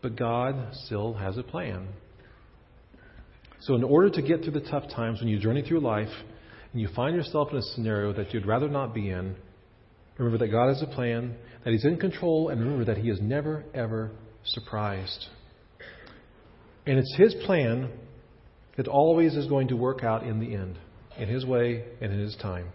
but 0.02 0.16
God 0.16 0.56
still 0.86 1.16
has 1.16 1.38
a 1.38 1.44
plan. 1.44 1.90
So, 3.64 3.76
in 3.76 3.84
order 3.84 4.10
to 4.10 4.22
get 4.22 4.44
through 4.44 4.54
the 4.54 4.70
tough 4.72 4.90
times 4.96 5.20
when 5.20 5.28
you 5.28 5.38
journey 5.38 5.64
through 5.68 5.82
life 5.82 6.14
and 6.72 6.82
you 6.82 6.88
find 6.96 7.14
yourself 7.14 7.50
in 7.52 7.58
a 7.58 7.62
scenario 7.62 8.14
that 8.14 8.34
you'd 8.34 8.46
rather 8.46 8.70
not 8.70 8.94
be 8.94 9.10
in, 9.10 9.36
remember 10.18 10.38
that 10.38 10.50
God 10.50 10.70
has 10.70 10.82
a 10.82 10.88
plan, 10.88 11.36
that 11.66 11.72
He's 11.72 11.84
in 11.84 11.98
control, 11.98 12.48
and 12.48 12.62
remember 12.62 12.86
that 12.86 13.00
He 13.04 13.10
is 13.10 13.20
never, 13.22 13.66
ever 13.74 14.12
surprised. 14.46 15.26
And 16.86 16.98
it's 16.98 17.14
His 17.18 17.36
plan 17.46 17.90
it 18.78 18.88
always 18.88 19.36
is 19.36 19.48
going 19.48 19.68
to 19.68 19.76
work 19.76 20.04
out 20.04 20.24
in 20.24 20.40
the 20.40 20.56
end, 20.56 20.78
in 21.18 21.28
His 21.28 21.46
way 21.46 21.84
and 22.02 22.12
in 22.12 22.20
His 22.20 22.36
time. 22.38 22.68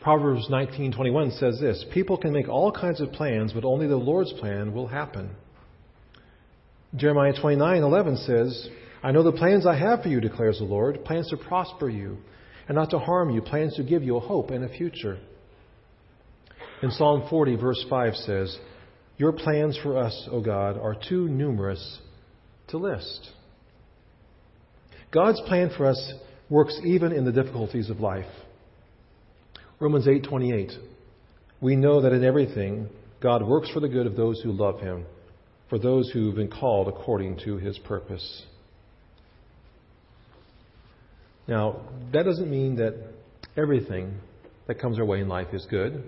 Proverbs 0.00 0.48
19:21 0.48 1.32
says 1.38 1.60
this, 1.60 1.84
"People 1.92 2.16
can 2.16 2.32
make 2.32 2.48
all 2.48 2.72
kinds 2.72 3.00
of 3.00 3.12
plans, 3.12 3.52
but 3.52 3.64
only 3.64 3.86
the 3.86 3.96
Lord's 3.96 4.32
plan 4.34 4.72
will 4.72 4.86
happen." 4.86 5.30
Jeremiah 6.96 7.34
29:11 7.34 8.16
says, 8.16 8.70
"I 9.02 9.12
know 9.12 9.22
the 9.22 9.32
plans 9.32 9.66
I 9.66 9.74
have 9.74 10.02
for 10.02 10.08
you," 10.08 10.20
declares 10.20 10.58
the 10.58 10.64
Lord, 10.64 11.04
"plans 11.04 11.28
to 11.28 11.36
prosper 11.36 11.88
you 11.88 12.18
and 12.66 12.76
not 12.76 12.90
to 12.90 12.98
harm 12.98 13.30
you, 13.30 13.42
plans 13.42 13.74
to 13.74 13.82
give 13.82 14.02
you 14.02 14.16
a 14.16 14.20
hope 14.20 14.50
and 14.50 14.64
a 14.64 14.68
future." 14.68 15.18
In 16.82 16.90
Psalm 16.90 17.24
40 17.28 17.56
verse 17.56 17.84
5 17.90 18.16
says, 18.16 18.58
"Your 19.18 19.32
plans 19.32 19.76
for 19.76 19.98
us, 19.98 20.28
O 20.32 20.40
God, 20.40 20.78
are 20.78 20.94
too 20.94 21.28
numerous 21.28 22.00
to 22.68 22.78
list." 22.78 23.32
God's 25.12 25.40
plan 25.42 25.70
for 25.76 25.86
us 25.86 26.12
works 26.48 26.78
even 26.84 27.12
in 27.12 27.24
the 27.24 27.32
difficulties 27.32 27.90
of 27.90 28.00
life. 28.00 28.30
Romans 29.80 30.06
8:28 30.06 30.72
We 31.60 31.76
know 31.76 32.02
that 32.02 32.12
in 32.12 32.24
everything 32.24 32.88
God 33.20 33.46
works 33.46 33.70
for 33.70 33.80
the 33.80 33.88
good 33.88 34.06
of 34.06 34.16
those 34.16 34.40
who 34.40 34.52
love 34.52 34.80
him, 34.80 35.04
for 35.68 35.78
those 35.78 36.10
who've 36.10 36.34
been 36.34 36.50
called 36.50 36.88
according 36.88 37.38
to 37.44 37.56
his 37.56 37.78
purpose. 37.78 38.44
Now, 41.46 41.80
that 42.12 42.24
doesn't 42.24 42.48
mean 42.48 42.76
that 42.76 42.94
everything 43.56 44.14
that 44.68 44.78
comes 44.78 44.98
our 44.98 45.04
way 45.04 45.20
in 45.20 45.28
life 45.28 45.52
is 45.52 45.66
good. 45.68 46.04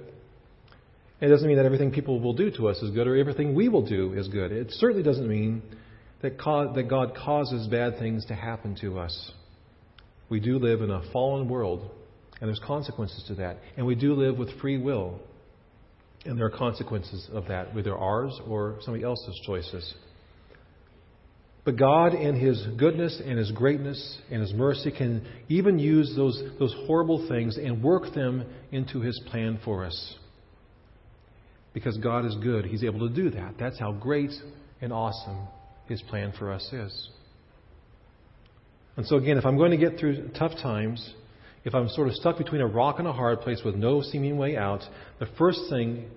It 1.20 1.28
doesn't 1.28 1.46
mean 1.46 1.56
that 1.56 1.66
everything 1.66 1.90
people 1.90 2.20
will 2.20 2.34
do 2.34 2.50
to 2.52 2.68
us 2.68 2.80
is 2.82 2.90
good 2.90 3.06
or 3.06 3.16
everything 3.16 3.54
we 3.54 3.68
will 3.68 3.84
do 3.84 4.12
is 4.14 4.28
good. 4.28 4.52
It 4.52 4.68
certainly 4.70 5.02
doesn't 5.02 5.28
mean 5.28 5.62
that, 6.22 6.38
that 6.74 6.88
God 6.88 7.14
causes 7.16 7.66
bad 7.66 7.98
things 7.98 8.24
to 8.26 8.34
happen 8.34 8.76
to 8.80 8.98
us. 8.98 9.32
We 10.28 10.40
do 10.40 10.58
live 10.58 10.80
in 10.80 10.90
a 10.90 11.02
fallen 11.12 11.48
world, 11.48 11.90
and 12.40 12.48
there's 12.48 12.60
consequences 12.64 13.24
to 13.28 13.34
that. 13.34 13.58
And 13.76 13.86
we 13.86 13.94
do 13.94 14.14
live 14.14 14.38
with 14.38 14.48
free 14.60 14.78
will, 14.78 15.20
and 16.24 16.38
there 16.38 16.46
are 16.46 16.50
consequences 16.50 17.28
of 17.32 17.48
that, 17.48 17.74
whether 17.74 17.96
ours 17.96 18.40
or 18.46 18.78
somebody 18.82 19.04
else's 19.04 19.38
choices. 19.44 19.94
But 21.64 21.76
God, 21.76 22.14
in 22.14 22.34
His 22.36 22.66
goodness 22.76 23.20
and 23.24 23.38
His 23.38 23.50
greatness 23.50 24.18
and 24.30 24.40
His 24.40 24.52
mercy, 24.52 24.90
can 24.90 25.26
even 25.48 25.78
use 25.78 26.14
those, 26.16 26.40
those 26.58 26.74
horrible 26.86 27.28
things 27.28 27.56
and 27.56 27.82
work 27.82 28.14
them 28.14 28.44
into 28.70 29.00
His 29.00 29.20
plan 29.26 29.58
for 29.64 29.84
us. 29.84 30.14
Because 31.74 31.96
God 31.98 32.26
is 32.26 32.34
good, 32.36 32.64
He's 32.64 32.84
able 32.84 33.08
to 33.08 33.14
do 33.14 33.30
that. 33.30 33.54
That's 33.58 33.78
how 33.78 33.92
great 33.92 34.30
and 34.80 34.92
awesome 34.92 35.46
his 35.88 36.02
plan 36.02 36.32
for 36.38 36.52
us 36.52 36.68
is. 36.72 37.10
And 38.96 39.06
so, 39.06 39.16
again, 39.16 39.38
if 39.38 39.46
I'm 39.46 39.56
going 39.56 39.70
to 39.70 39.76
get 39.76 39.98
through 39.98 40.28
tough 40.38 40.52
times, 40.62 41.14
if 41.64 41.74
I'm 41.74 41.88
sort 41.88 42.08
of 42.08 42.14
stuck 42.14 42.38
between 42.38 42.60
a 42.60 42.66
rock 42.66 42.98
and 42.98 43.08
a 43.08 43.12
hard 43.12 43.40
place 43.40 43.60
with 43.64 43.74
no 43.74 44.02
seeming 44.02 44.36
way 44.36 44.56
out, 44.56 44.82
the 45.18 45.26
first 45.38 45.60
thing 45.70 46.10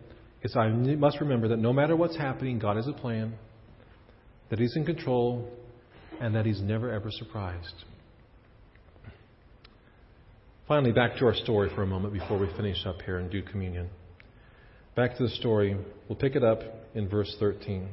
is 0.43 0.55
I 0.55 0.69
must 0.69 1.21
remember 1.21 1.47
that 1.49 1.57
no 1.57 1.71
matter 1.71 1.95
what's 1.95 2.17
happening, 2.17 2.59
God 2.59 2.75
has 2.75 2.87
a 2.87 2.93
plan, 2.93 3.33
that 4.49 4.59
He's 4.59 4.75
in 4.75 4.85
control, 4.85 5.49
and 6.19 6.35
that 6.35 6.45
He's 6.45 6.61
never 6.61 6.91
ever 6.91 7.09
surprised. 7.11 7.73
Finally, 10.67 10.93
back 10.93 11.15
to 11.17 11.25
our 11.25 11.35
story 11.35 11.69
for 11.75 11.83
a 11.83 11.87
moment 11.87 12.11
before 12.11 12.39
we 12.39 12.47
finish 12.57 12.85
up 12.85 13.01
here 13.03 13.19
and 13.19 13.29
do 13.29 13.41
communion. 13.43 13.87
Back 14.95 15.15
to 15.17 15.23
the 15.23 15.29
story. 15.29 15.77
We'll 16.09 16.17
pick 16.17 16.35
it 16.35 16.43
up 16.43 16.61
in 16.95 17.07
verse 17.07 17.35
13. 17.39 17.87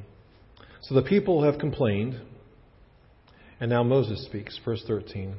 So 0.83 0.95
the 0.95 1.01
people 1.01 1.43
have 1.43 1.59
complained, 1.59 2.19
and 3.59 3.69
now 3.69 3.83
Moses 3.83 4.25
speaks, 4.25 4.59
verse 4.65 4.83
13. 4.85 5.35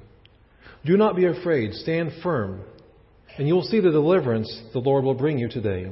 Do 0.84 0.96
not 0.96 1.16
be 1.16 1.26
afraid, 1.26 1.72
stand 1.74 2.12
firm, 2.22 2.62
And 3.36 3.48
you 3.48 3.54
will 3.54 3.62
see 3.62 3.80
the 3.80 3.90
deliverance 3.90 4.62
the 4.72 4.78
Lord 4.78 5.04
will 5.04 5.14
bring 5.14 5.38
you 5.38 5.48
today. 5.48 5.90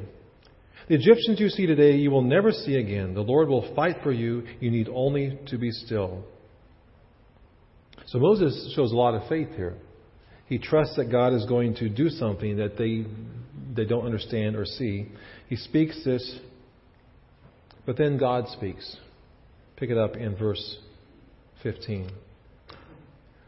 The 0.88 0.94
Egyptians 0.94 1.40
you 1.40 1.48
see 1.48 1.66
today, 1.66 1.96
you 1.96 2.10
will 2.10 2.22
never 2.22 2.50
see 2.50 2.76
again. 2.76 3.14
The 3.14 3.22
Lord 3.22 3.48
will 3.48 3.74
fight 3.74 3.96
for 4.02 4.12
you. 4.12 4.44
You 4.60 4.70
need 4.70 4.88
only 4.92 5.38
to 5.48 5.58
be 5.58 5.70
still. 5.70 6.24
So 8.06 8.18
Moses 8.18 8.72
shows 8.76 8.92
a 8.92 8.96
lot 8.96 9.14
of 9.14 9.28
faith 9.28 9.48
here. 9.56 9.76
He 10.46 10.58
trusts 10.58 10.96
that 10.96 11.10
God 11.10 11.32
is 11.32 11.46
going 11.46 11.74
to 11.76 11.88
do 11.88 12.08
something 12.08 12.56
that 12.56 12.76
they, 12.76 13.06
they 13.74 13.88
don't 13.88 14.04
understand 14.04 14.56
or 14.56 14.64
see. 14.64 15.08
He 15.48 15.56
speaks 15.56 16.04
this, 16.04 16.38
but 17.86 17.96
then 17.96 18.18
God 18.18 18.48
speaks. 18.48 18.96
Pick 19.82 19.90
it 19.90 19.98
up 19.98 20.14
in 20.14 20.36
verse 20.36 20.78
15. 21.64 22.08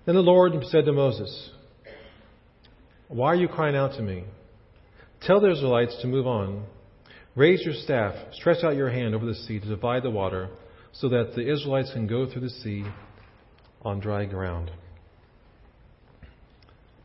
Then 0.05 0.16
the 0.16 0.20
Lord 0.20 0.53
said 0.64 0.85
to 0.85 0.92
Moses, 0.92 1.51
Why 3.07 3.29
are 3.29 3.37
you 3.37 3.47
crying 3.47 3.77
out 3.77 3.92
to 3.92 4.03
me? 4.03 4.25
Tell 5.23 5.40
the 5.40 5.53
Israelites 5.53 5.97
to 6.03 6.09
move 6.09 6.27
on. 6.27 6.64
Raise 7.37 7.62
your 7.64 7.75
staff, 7.75 8.16
stretch 8.33 8.64
out 8.64 8.75
your 8.75 8.90
hand 8.90 9.14
over 9.14 9.25
the 9.25 9.37
sea 9.37 9.61
to 9.61 9.68
divide 9.68 10.03
the 10.03 10.11
water, 10.11 10.49
so 10.90 11.09
that 11.09 11.35
the 11.37 11.49
Israelites 11.49 11.92
can 11.92 12.09
go 12.09 12.29
through 12.29 12.42
the 12.42 12.51
sea 12.51 12.85
on 13.83 14.01
dry 14.01 14.25
ground. 14.25 14.73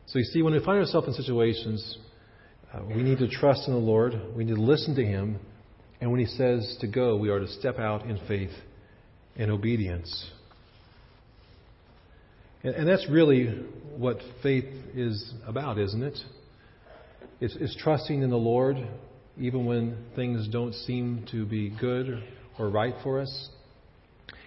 So 0.06 0.18
you 0.18 0.24
see, 0.24 0.42
when 0.42 0.54
we 0.54 0.64
find 0.64 0.80
ourselves 0.80 1.06
in 1.06 1.14
situations, 1.14 1.98
uh, 2.74 2.80
we 2.84 3.04
need 3.04 3.18
to 3.18 3.28
trust 3.28 3.68
in 3.68 3.74
the 3.74 3.78
Lord, 3.78 4.12
we 4.34 4.42
need 4.42 4.56
to 4.56 4.60
listen 4.60 4.96
to 4.96 5.04
Him, 5.04 5.38
and 6.00 6.10
when 6.10 6.18
He 6.18 6.26
says 6.26 6.78
to 6.80 6.88
go, 6.88 7.14
we 7.14 7.28
are 7.28 7.38
to 7.38 7.46
step 7.46 7.78
out 7.78 8.06
in 8.06 8.18
faith 8.26 8.50
and 9.36 9.50
obedience. 9.50 10.30
And, 12.62 12.74
and 12.74 12.88
that's 12.88 13.08
really 13.08 13.46
what 13.96 14.18
faith 14.42 14.66
is 14.94 15.32
about, 15.46 15.78
isn't 15.78 16.02
it? 16.02 16.18
It's, 17.40 17.56
it's 17.58 17.76
trusting 17.76 18.22
in 18.22 18.30
the 18.30 18.36
Lord 18.36 18.76
even 19.38 19.64
when 19.64 19.96
things 20.14 20.48
don't 20.48 20.74
seem 20.74 21.26
to 21.30 21.46
be 21.46 21.70
good 21.70 22.22
or 22.58 22.68
right 22.68 22.94
for 23.02 23.20
us. 23.20 23.48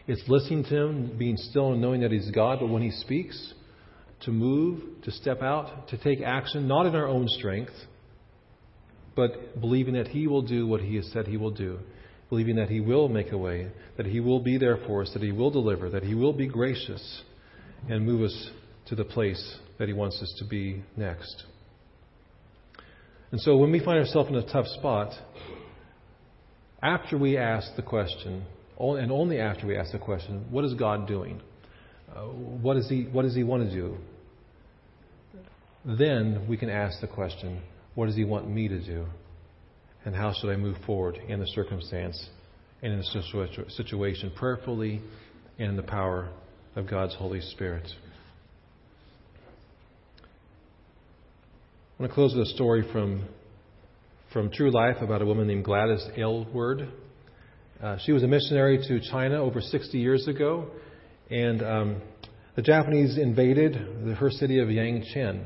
It's 0.05 0.21
listening 0.27 0.63
to 0.65 0.75
Him, 0.75 1.17
being 1.17 1.37
still 1.37 1.71
and 1.71 1.81
knowing 1.81 2.01
that 2.01 2.11
He's 2.11 2.29
God, 2.31 2.59
but 2.59 2.67
when 2.67 2.83
He 2.83 2.91
speaks, 2.91 3.53
to 4.21 4.31
move, 4.31 4.83
to 5.03 5.11
step 5.11 5.41
out, 5.41 5.87
to 5.89 5.97
take 5.97 6.21
action, 6.21 6.67
not 6.67 6.85
in 6.85 6.95
our 6.95 7.07
own 7.07 7.27
strength, 7.27 7.73
but 9.15 9.59
believing 9.59 9.95
that 9.95 10.07
He 10.07 10.27
will 10.27 10.41
do 10.41 10.67
what 10.67 10.81
He 10.81 10.95
has 10.97 11.09
said 11.11 11.27
He 11.27 11.37
will 11.37 11.51
do, 11.51 11.79
believing 12.33 12.55
that 12.55 12.67
He 12.67 12.79
will 12.79 13.09
make 13.09 13.31
a 13.31 13.37
way, 13.37 13.67
that 13.95 14.07
He 14.07 14.19
will 14.19 14.39
be 14.39 14.57
there 14.57 14.79
for 14.87 15.03
us, 15.03 15.11
that 15.13 15.21
He 15.21 15.31
will 15.31 15.51
deliver, 15.51 15.91
that 15.91 16.01
He 16.01 16.15
will 16.15 16.33
be 16.33 16.47
gracious 16.47 17.21
and 17.87 18.03
move 18.03 18.23
us 18.23 18.49
to 18.87 18.95
the 18.95 19.03
place 19.03 19.57
that 19.77 19.87
He 19.87 19.93
wants 19.93 20.19
us 20.19 20.33
to 20.39 20.45
be 20.45 20.81
next. 20.97 21.43
And 23.29 23.39
so 23.39 23.55
when 23.57 23.71
we 23.71 23.79
find 23.85 23.99
ourselves 23.99 24.29
in 24.29 24.35
a 24.35 24.51
tough 24.51 24.65
spot, 24.65 25.13
after 26.81 27.19
we 27.19 27.37
ask 27.37 27.75
the 27.75 27.83
question, 27.83 28.45
and 28.79 29.11
only 29.11 29.39
after 29.39 29.67
we 29.67 29.77
ask 29.77 29.91
the 29.91 29.99
question, 29.99 30.47
what 30.49 30.65
is 30.65 30.73
God 30.73 31.07
doing? 31.07 31.39
Uh, 32.15 32.21
what, 32.23 32.77
is 32.77 32.89
he, 32.89 33.03
what 33.03 33.21
does 33.21 33.35
He 33.35 33.43
want 33.43 33.69
to 33.69 33.75
do? 33.75 33.95
Then 35.85 36.47
we 36.49 36.57
can 36.57 36.71
ask 36.71 36.99
the 36.99 37.07
question, 37.07 37.61
what 37.93 38.07
does 38.07 38.15
He 38.15 38.23
want 38.23 38.49
me 38.49 38.69
to 38.69 38.83
do? 38.83 39.05
And 40.05 40.13
how 40.13 40.33
should 40.33 40.49
I 40.49 40.57
move 40.57 40.77
forward 40.85 41.17
in 41.27 41.39
the 41.39 41.47
circumstance 41.47 42.29
and 42.81 42.91
in 42.91 42.99
the 42.99 43.67
situation 43.69 44.31
prayerfully 44.35 45.01
and 45.57 45.69
in 45.69 45.75
the 45.77 45.83
power 45.83 46.29
of 46.75 46.89
God's 46.89 47.15
Holy 47.15 47.39
Spirit? 47.39 47.87
I 51.97 52.01
want 52.01 52.11
to 52.11 52.15
close 52.15 52.35
with 52.35 52.47
a 52.47 52.51
story 52.51 52.83
from, 52.91 53.23
from 54.33 54.51
True 54.51 54.71
Life 54.71 54.97
about 54.99 55.21
a 55.21 55.25
woman 55.25 55.47
named 55.47 55.63
Gladys 55.63 56.05
Aylward. 56.17 56.89
Uh, 57.81 57.97
she 58.03 58.11
was 58.11 58.23
a 58.23 58.27
missionary 58.27 58.79
to 58.85 58.99
China 59.09 59.41
over 59.41 59.61
60 59.61 59.97
years 59.97 60.27
ago, 60.27 60.67
and 61.29 61.63
um, 61.63 62.01
the 62.57 62.61
Japanese 62.61 63.17
invaded 63.17 63.73
the, 64.05 64.15
her 64.15 64.31
city 64.31 64.59
of 64.59 64.67
Yangcheng. 64.67 65.45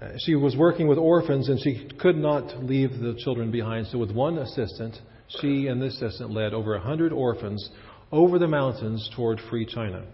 Uh, 0.00 0.12
she 0.18 0.34
was 0.34 0.56
working 0.56 0.88
with 0.88 0.98
orphans, 0.98 1.48
and 1.48 1.60
she 1.60 1.90
could 1.98 2.16
not 2.16 2.64
leave 2.64 2.90
the 3.00 3.14
children 3.22 3.50
behind. 3.50 3.86
So, 3.88 3.98
with 3.98 4.10
one 4.10 4.38
assistant, 4.38 4.96
she 5.40 5.66
and 5.66 5.80
the 5.80 5.86
assistant 5.86 6.30
led 6.30 6.54
over 6.54 6.72
100 6.72 7.12
orphans 7.12 7.70
over 8.10 8.38
the 8.38 8.48
mountains 8.48 9.08
toward 9.14 9.40
free 9.50 9.66
China. 9.66 10.04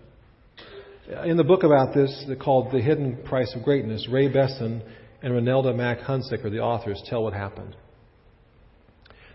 In 1.24 1.36
the 1.36 1.44
book 1.44 1.62
about 1.62 1.94
this, 1.94 2.24
called 2.42 2.72
The 2.72 2.80
Hidden 2.80 3.22
Price 3.24 3.54
of 3.54 3.62
Greatness, 3.62 4.08
Ray 4.10 4.28
Beeson 4.28 4.82
and 5.22 5.32
Ranelda 5.32 5.74
Mack 5.74 6.00
Hunsicker, 6.00 6.50
the 6.50 6.58
authors, 6.58 7.00
tell 7.06 7.22
what 7.22 7.32
happened. 7.32 7.76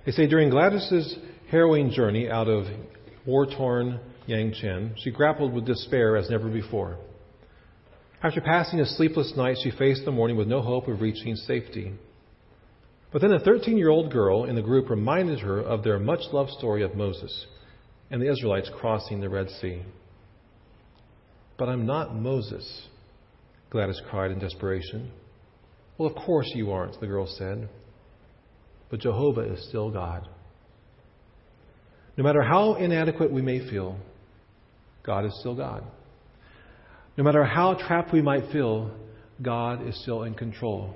They 0.06 0.12
say 0.12 0.28
during 0.28 0.50
Gladys's 0.50 1.16
harrowing 1.50 1.92
journey 1.92 2.30
out 2.30 2.48
of 2.48 2.66
war 3.26 3.46
torn 3.46 4.00
Yangcheng, 4.28 4.96
she 4.98 5.12
grappled 5.12 5.54
with 5.54 5.66
despair 5.66 6.18
as 6.18 6.30
never 6.30 6.50
before. 6.50 6.98
After 8.24 8.40
passing 8.40 8.80
a 8.80 8.86
sleepless 8.86 9.34
night, 9.36 9.58
she 9.64 9.72
faced 9.72 10.06
the 10.06 10.12
morning 10.12 10.38
with 10.38 10.48
no 10.48 10.62
hope 10.62 10.88
of 10.88 11.02
reaching 11.02 11.36
safety. 11.36 11.94
But 13.12 13.22
then 13.22 13.34
a 13.34 13.40
13 13.40 13.78
year 13.78 13.90
old 13.90 14.12
girl 14.12 14.46
in 14.46 14.56
the 14.56 14.62
group 14.62 14.90
reminded 14.90 15.40
her 15.40 15.60
of 15.60 15.84
their 15.84 15.98
much 15.98 16.22
loved 16.32 16.52
story 16.52 16.84
of 16.84 16.96
Moses 16.96 17.48
and 18.12 18.22
the 18.22 18.32
Israelites 18.32 18.70
crossing 18.80 19.22
the 19.22 19.30
Red 19.30 19.50
Sea. 19.62 19.82
But 21.58 21.70
I'm 21.70 21.86
not 21.86 22.16
Moses, 22.16 22.88
Gladys 23.72 24.02
cried 24.10 24.32
in 24.32 24.40
desperation. 24.40 25.12
Well, 25.98 26.10
of 26.10 26.16
course 26.16 26.50
you 26.54 26.72
aren't, 26.72 27.00
the 27.00 27.08
girl 27.08 27.28
said. 27.28 27.70
But 28.90 29.00
Jehovah 29.00 29.54
is 29.54 29.68
still 29.68 29.90
God. 29.90 30.28
No 32.18 32.24
matter 32.24 32.44
how 32.44 32.76
inadequate 32.76 33.32
we 33.32 33.42
may 33.42 33.68
feel, 33.70 33.98
God 35.04 35.26
is 35.26 35.36
still 35.40 35.56
God. 35.56 35.84
No 37.18 37.24
matter 37.24 37.44
how 37.44 37.74
trapped 37.74 38.14
we 38.14 38.22
might 38.22 38.52
feel, 38.52 38.92
God 39.42 39.88
is 39.88 40.00
still 40.02 40.24
in 40.24 40.34
control. 40.34 40.96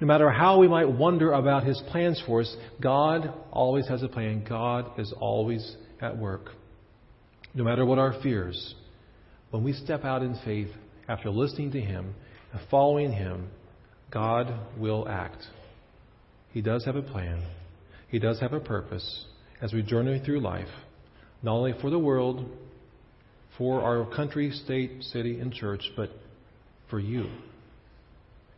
No 0.00 0.06
matter 0.06 0.30
how 0.30 0.58
we 0.58 0.68
might 0.68 0.90
wonder 0.90 1.32
about 1.32 1.64
His 1.64 1.80
plans 1.90 2.22
for 2.26 2.40
us, 2.40 2.56
God 2.80 3.32
always 3.50 3.86
has 3.88 4.02
a 4.02 4.08
plan. 4.08 4.44
God 4.48 4.98
is 4.98 5.12
always 5.18 5.76
at 6.00 6.16
work. 6.16 6.50
No 7.54 7.64
matter 7.64 7.84
what 7.84 7.98
our 7.98 8.20
fears, 8.22 8.74
when 9.50 9.64
we 9.64 9.72
step 9.72 10.04
out 10.04 10.22
in 10.22 10.38
faith 10.44 10.70
after 11.08 11.30
listening 11.30 11.72
to 11.72 11.80
Him 11.80 12.14
and 12.52 12.60
following 12.70 13.12
Him, 13.12 13.48
God 14.10 14.52
will 14.78 15.08
act. 15.08 15.44
He 16.52 16.62
does 16.62 16.84
have 16.84 16.96
a 16.96 17.02
plan, 17.02 17.42
He 18.08 18.18
does 18.18 18.40
have 18.40 18.52
a 18.52 18.60
purpose 18.60 19.26
as 19.60 19.72
we 19.72 19.82
journey 19.82 20.20
through 20.24 20.40
life, 20.40 20.68
not 21.42 21.54
only 21.54 21.74
for 21.80 21.90
the 21.90 21.98
world, 21.98 22.48
for 23.60 23.82
our 23.82 24.06
country, 24.16 24.50
state, 24.50 25.02
city, 25.02 25.38
and 25.38 25.52
church, 25.52 25.82
but 25.94 26.08
for 26.88 26.98
you. 26.98 27.28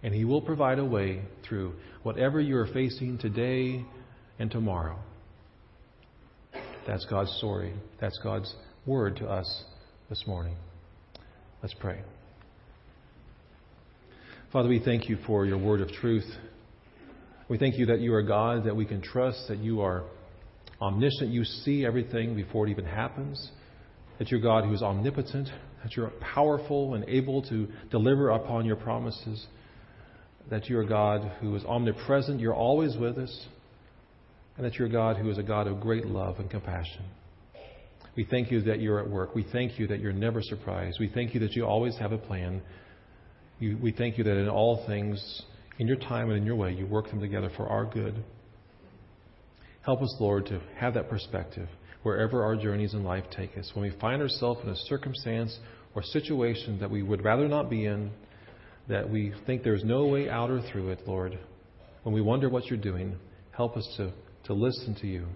And 0.05 0.15
He 0.15 0.25
will 0.25 0.41
provide 0.41 0.79
a 0.79 0.85
way 0.85 1.23
through 1.47 1.73
whatever 2.05 2.41
you 2.41 2.57
are 2.57 2.69
facing 2.69 3.19
today 3.19 3.85
and 4.39 4.49
tomorrow. 4.49 4.97
That's 6.87 7.05
God's 7.07 7.33
story. 7.39 7.75
That's 8.01 8.17
God's 8.23 8.55
word 8.87 9.17
to 9.17 9.27
us 9.27 9.65
this 10.09 10.23
morning. 10.25 10.55
Let's 11.63 11.75
pray. 11.75 12.01
Father, 14.53 14.69
we 14.69 14.81
thank 14.85 15.09
you 15.09 15.19
for 15.27 15.45
your 15.47 15.59
word 15.59 15.81
of 15.81 15.89
truth. 15.89 16.31
We 17.49 17.59
thank 17.59 17.77
you 17.77 17.87
that 17.87 17.99
you 17.99 18.15
are 18.15 18.23
God 18.23 18.67
that 18.67 18.77
we 18.77 18.85
can 18.85 19.03
trust, 19.03 19.49
that 19.49 19.59
you 19.59 19.81
are 19.81 20.05
omniscient. 20.81 21.31
You 21.31 21.43
see 21.43 21.85
everything 21.85 22.37
before 22.37 22.69
it 22.69 22.71
even 22.71 22.85
happens, 22.85 23.51
that 24.23 24.31
you're 24.31 24.39
God 24.39 24.65
who 24.65 24.73
is 24.73 24.83
omnipotent, 24.83 25.49
that 25.83 25.97
you're 25.97 26.13
powerful 26.21 26.95
and 26.95 27.05
able 27.09 27.43
to 27.43 27.67
deliver 27.91 28.31
upon 28.31 28.65
your 28.65 28.77
promises, 28.77 29.47
that 30.49 30.69
you're 30.69 30.85
God 30.85 31.33
who 31.41 31.57
is 31.57 31.65
omnipresent, 31.65 32.39
you're 32.39 32.55
always 32.55 32.97
with 32.97 33.19
us, 33.19 33.47
and 34.57 34.65
that 34.65 34.75
you're 34.75 34.89
God 34.89 35.17
who 35.17 35.29
is 35.29 35.39
a 35.39 35.43
God 35.43 35.67
of 35.67 35.81
great 35.81 36.07
love 36.07 36.39
and 36.39 36.49
compassion. 36.49 37.03
We 38.15 38.25
thank 38.25 38.53
you 38.53 38.61
that 38.63 38.81
you're 38.81 39.01
at 39.01 39.11
work. 39.11 39.35
We 39.35 39.45
thank 39.51 39.79
you 39.81 39.89
that 39.89 39.99
you're 39.99 40.13
never 40.13 40.41
surprised. 40.41 40.99
We 41.01 41.09
thank 41.09 41.35
you 41.35 41.41
that 41.41 41.57
you 41.57 41.67
always 41.67 41.97
have 41.99 42.13
a 42.13 42.19
plan 42.19 42.63
you, 43.63 43.79
we 43.81 43.93
thank 43.93 44.19
you 44.19 44.25
that 44.25 44.37
in 44.37 44.49
all 44.49 44.85
things, 44.87 45.43
in 45.79 45.87
your 45.87 45.97
time 45.97 46.31
and 46.31 46.39
in 46.39 46.45
your 46.45 46.57
way, 46.57 46.73
you 46.73 46.85
work 46.85 47.09
them 47.09 47.21
together 47.21 47.51
for 47.57 47.69
our 47.69 47.85
good. 47.85 48.25
Help 49.83 50.03
us, 50.03 50.15
Lord, 50.19 50.47
to 50.47 50.61
have 50.77 50.95
that 50.95 51.09
perspective 51.09 51.69
wherever 52.03 52.45
our 52.45 52.57
journeys 52.57 52.95
in 52.95 53.05
life 53.05 53.25
take 53.31 53.57
us. 53.57 53.71
When 53.75 53.85
we 53.85 53.99
find 53.99 54.21
ourselves 54.21 54.61
in 54.63 54.71
a 54.71 54.77
circumstance 54.77 55.57
or 55.95 56.03
situation 56.03 56.79
that 56.81 56.91
we 56.91 57.03
would 57.03 57.25
rather 57.25 57.49
not 57.49 57.71
be 57.71 57.87
in, 57.87 58.11
that 58.89 59.09
we 59.09 59.33
think 59.47 59.63
there's 59.63 59.85
no 59.85 60.07
way 60.07 60.29
out 60.29 60.51
or 60.51 60.61
through 60.73 60.91
it, 60.91 61.07
Lord, 61.07 61.39
when 62.03 62.15
we 62.15 62.21
wonder 62.21 62.49
what 62.49 62.67
you're 62.67 62.79
doing, 62.79 63.17
help 63.53 63.77
us 63.77 63.89
to, 63.97 64.13
to 64.45 64.55
listen 64.55 64.97
to 65.01 65.07
you, 65.07 65.27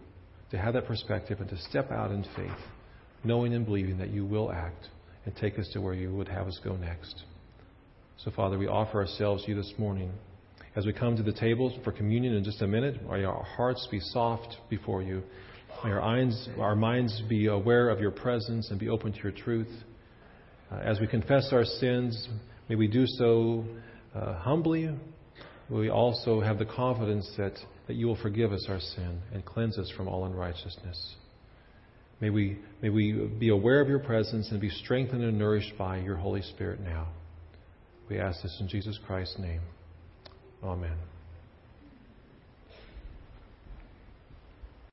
to 0.51 0.59
have 0.59 0.75
that 0.75 0.87
perspective, 0.87 1.41
and 1.41 1.49
to 1.49 1.59
step 1.59 1.93
out 1.93 2.11
in 2.11 2.25
faith, 2.35 2.51
knowing 3.23 3.55
and 3.55 3.65
believing 3.65 3.99
that 3.99 4.11
you 4.11 4.25
will 4.25 4.51
act 4.51 4.89
and 5.25 5.37
take 5.37 5.59
us 5.59 5.69
to 5.73 5.81
where 5.81 5.95
you 5.95 6.13
would 6.15 6.29
have 6.29 6.47
us 6.47 6.59
go 6.65 6.77
next. 6.77 7.23
So, 8.19 8.31
Father, 8.31 8.59
we 8.59 8.67
offer 8.67 9.01
ourselves 9.01 9.45
to 9.45 9.51
you 9.51 9.57
this 9.57 9.75
morning. 9.79 10.11
As 10.75 10.87
we 10.87 10.93
come 10.93 11.17
to 11.17 11.23
the 11.23 11.33
table 11.33 11.79
for 11.85 11.93
communion 11.93 12.35
in 12.35 12.45
just 12.45 12.63
a 12.63 12.67
minute, 12.67 13.03
may 13.09 13.25
our 13.25 13.43
hearts 13.43 13.87
be 13.91 14.01
soft 14.01 14.57
before 14.69 15.03
you. 15.03 15.23
May 15.85 15.91
our, 15.91 16.01
eyes, 16.01 16.49
our 16.59 16.75
minds 16.75 17.23
be 17.29 17.47
aware 17.47 17.91
of 17.91 18.01
your 18.01 18.11
presence 18.11 18.71
and 18.71 18.79
be 18.81 18.89
open 18.89 19.13
to 19.13 19.19
your 19.23 19.33
truth. 19.33 19.71
Uh, 20.73 20.77
as 20.77 21.01
we 21.01 21.07
confess 21.07 21.51
our 21.53 21.65
sins, 21.65 22.29
may 22.69 22.75
we 22.75 22.89
do 22.89 23.07
so 23.07 23.65
uh, 24.15 24.35
humbly. 24.35 24.91
We 25.69 25.91
also 25.91 26.41
have 26.41 26.59
the 26.59 26.65
confidence 26.65 27.31
that, 27.37 27.53
that 27.87 27.95
you 27.95 28.07
will 28.07 28.21
forgive 28.21 28.53
us 28.53 28.67
our 28.69 28.81
sin 28.81 29.21
and 29.33 29.45
cleanse 29.45 29.79
us 29.79 29.93
from 29.97 30.09
all 30.09 30.25
unrighteousness. 30.25 31.15
May 32.21 32.31
we, 32.31 32.59
may 32.81 32.89
we 32.89 33.13
be 33.39 33.51
aware 33.51 33.81
of 33.81 33.89
your 33.89 33.99
presence 33.99 34.51
and 34.51 34.61
be 34.61 34.71
strengthened 34.71 35.23
and 35.23 35.39
nourished 35.39 35.77
by 35.77 35.99
your 35.99 36.17
Holy 36.17 36.43
Spirit 36.43 36.81
now. 36.81 37.09
We 38.09 38.19
ask 38.19 38.43
this 38.43 38.57
in 38.61 38.69
Jesus 38.69 38.99
Christ's 39.07 39.39
name. 39.39 39.61
Amen. 40.63 41.16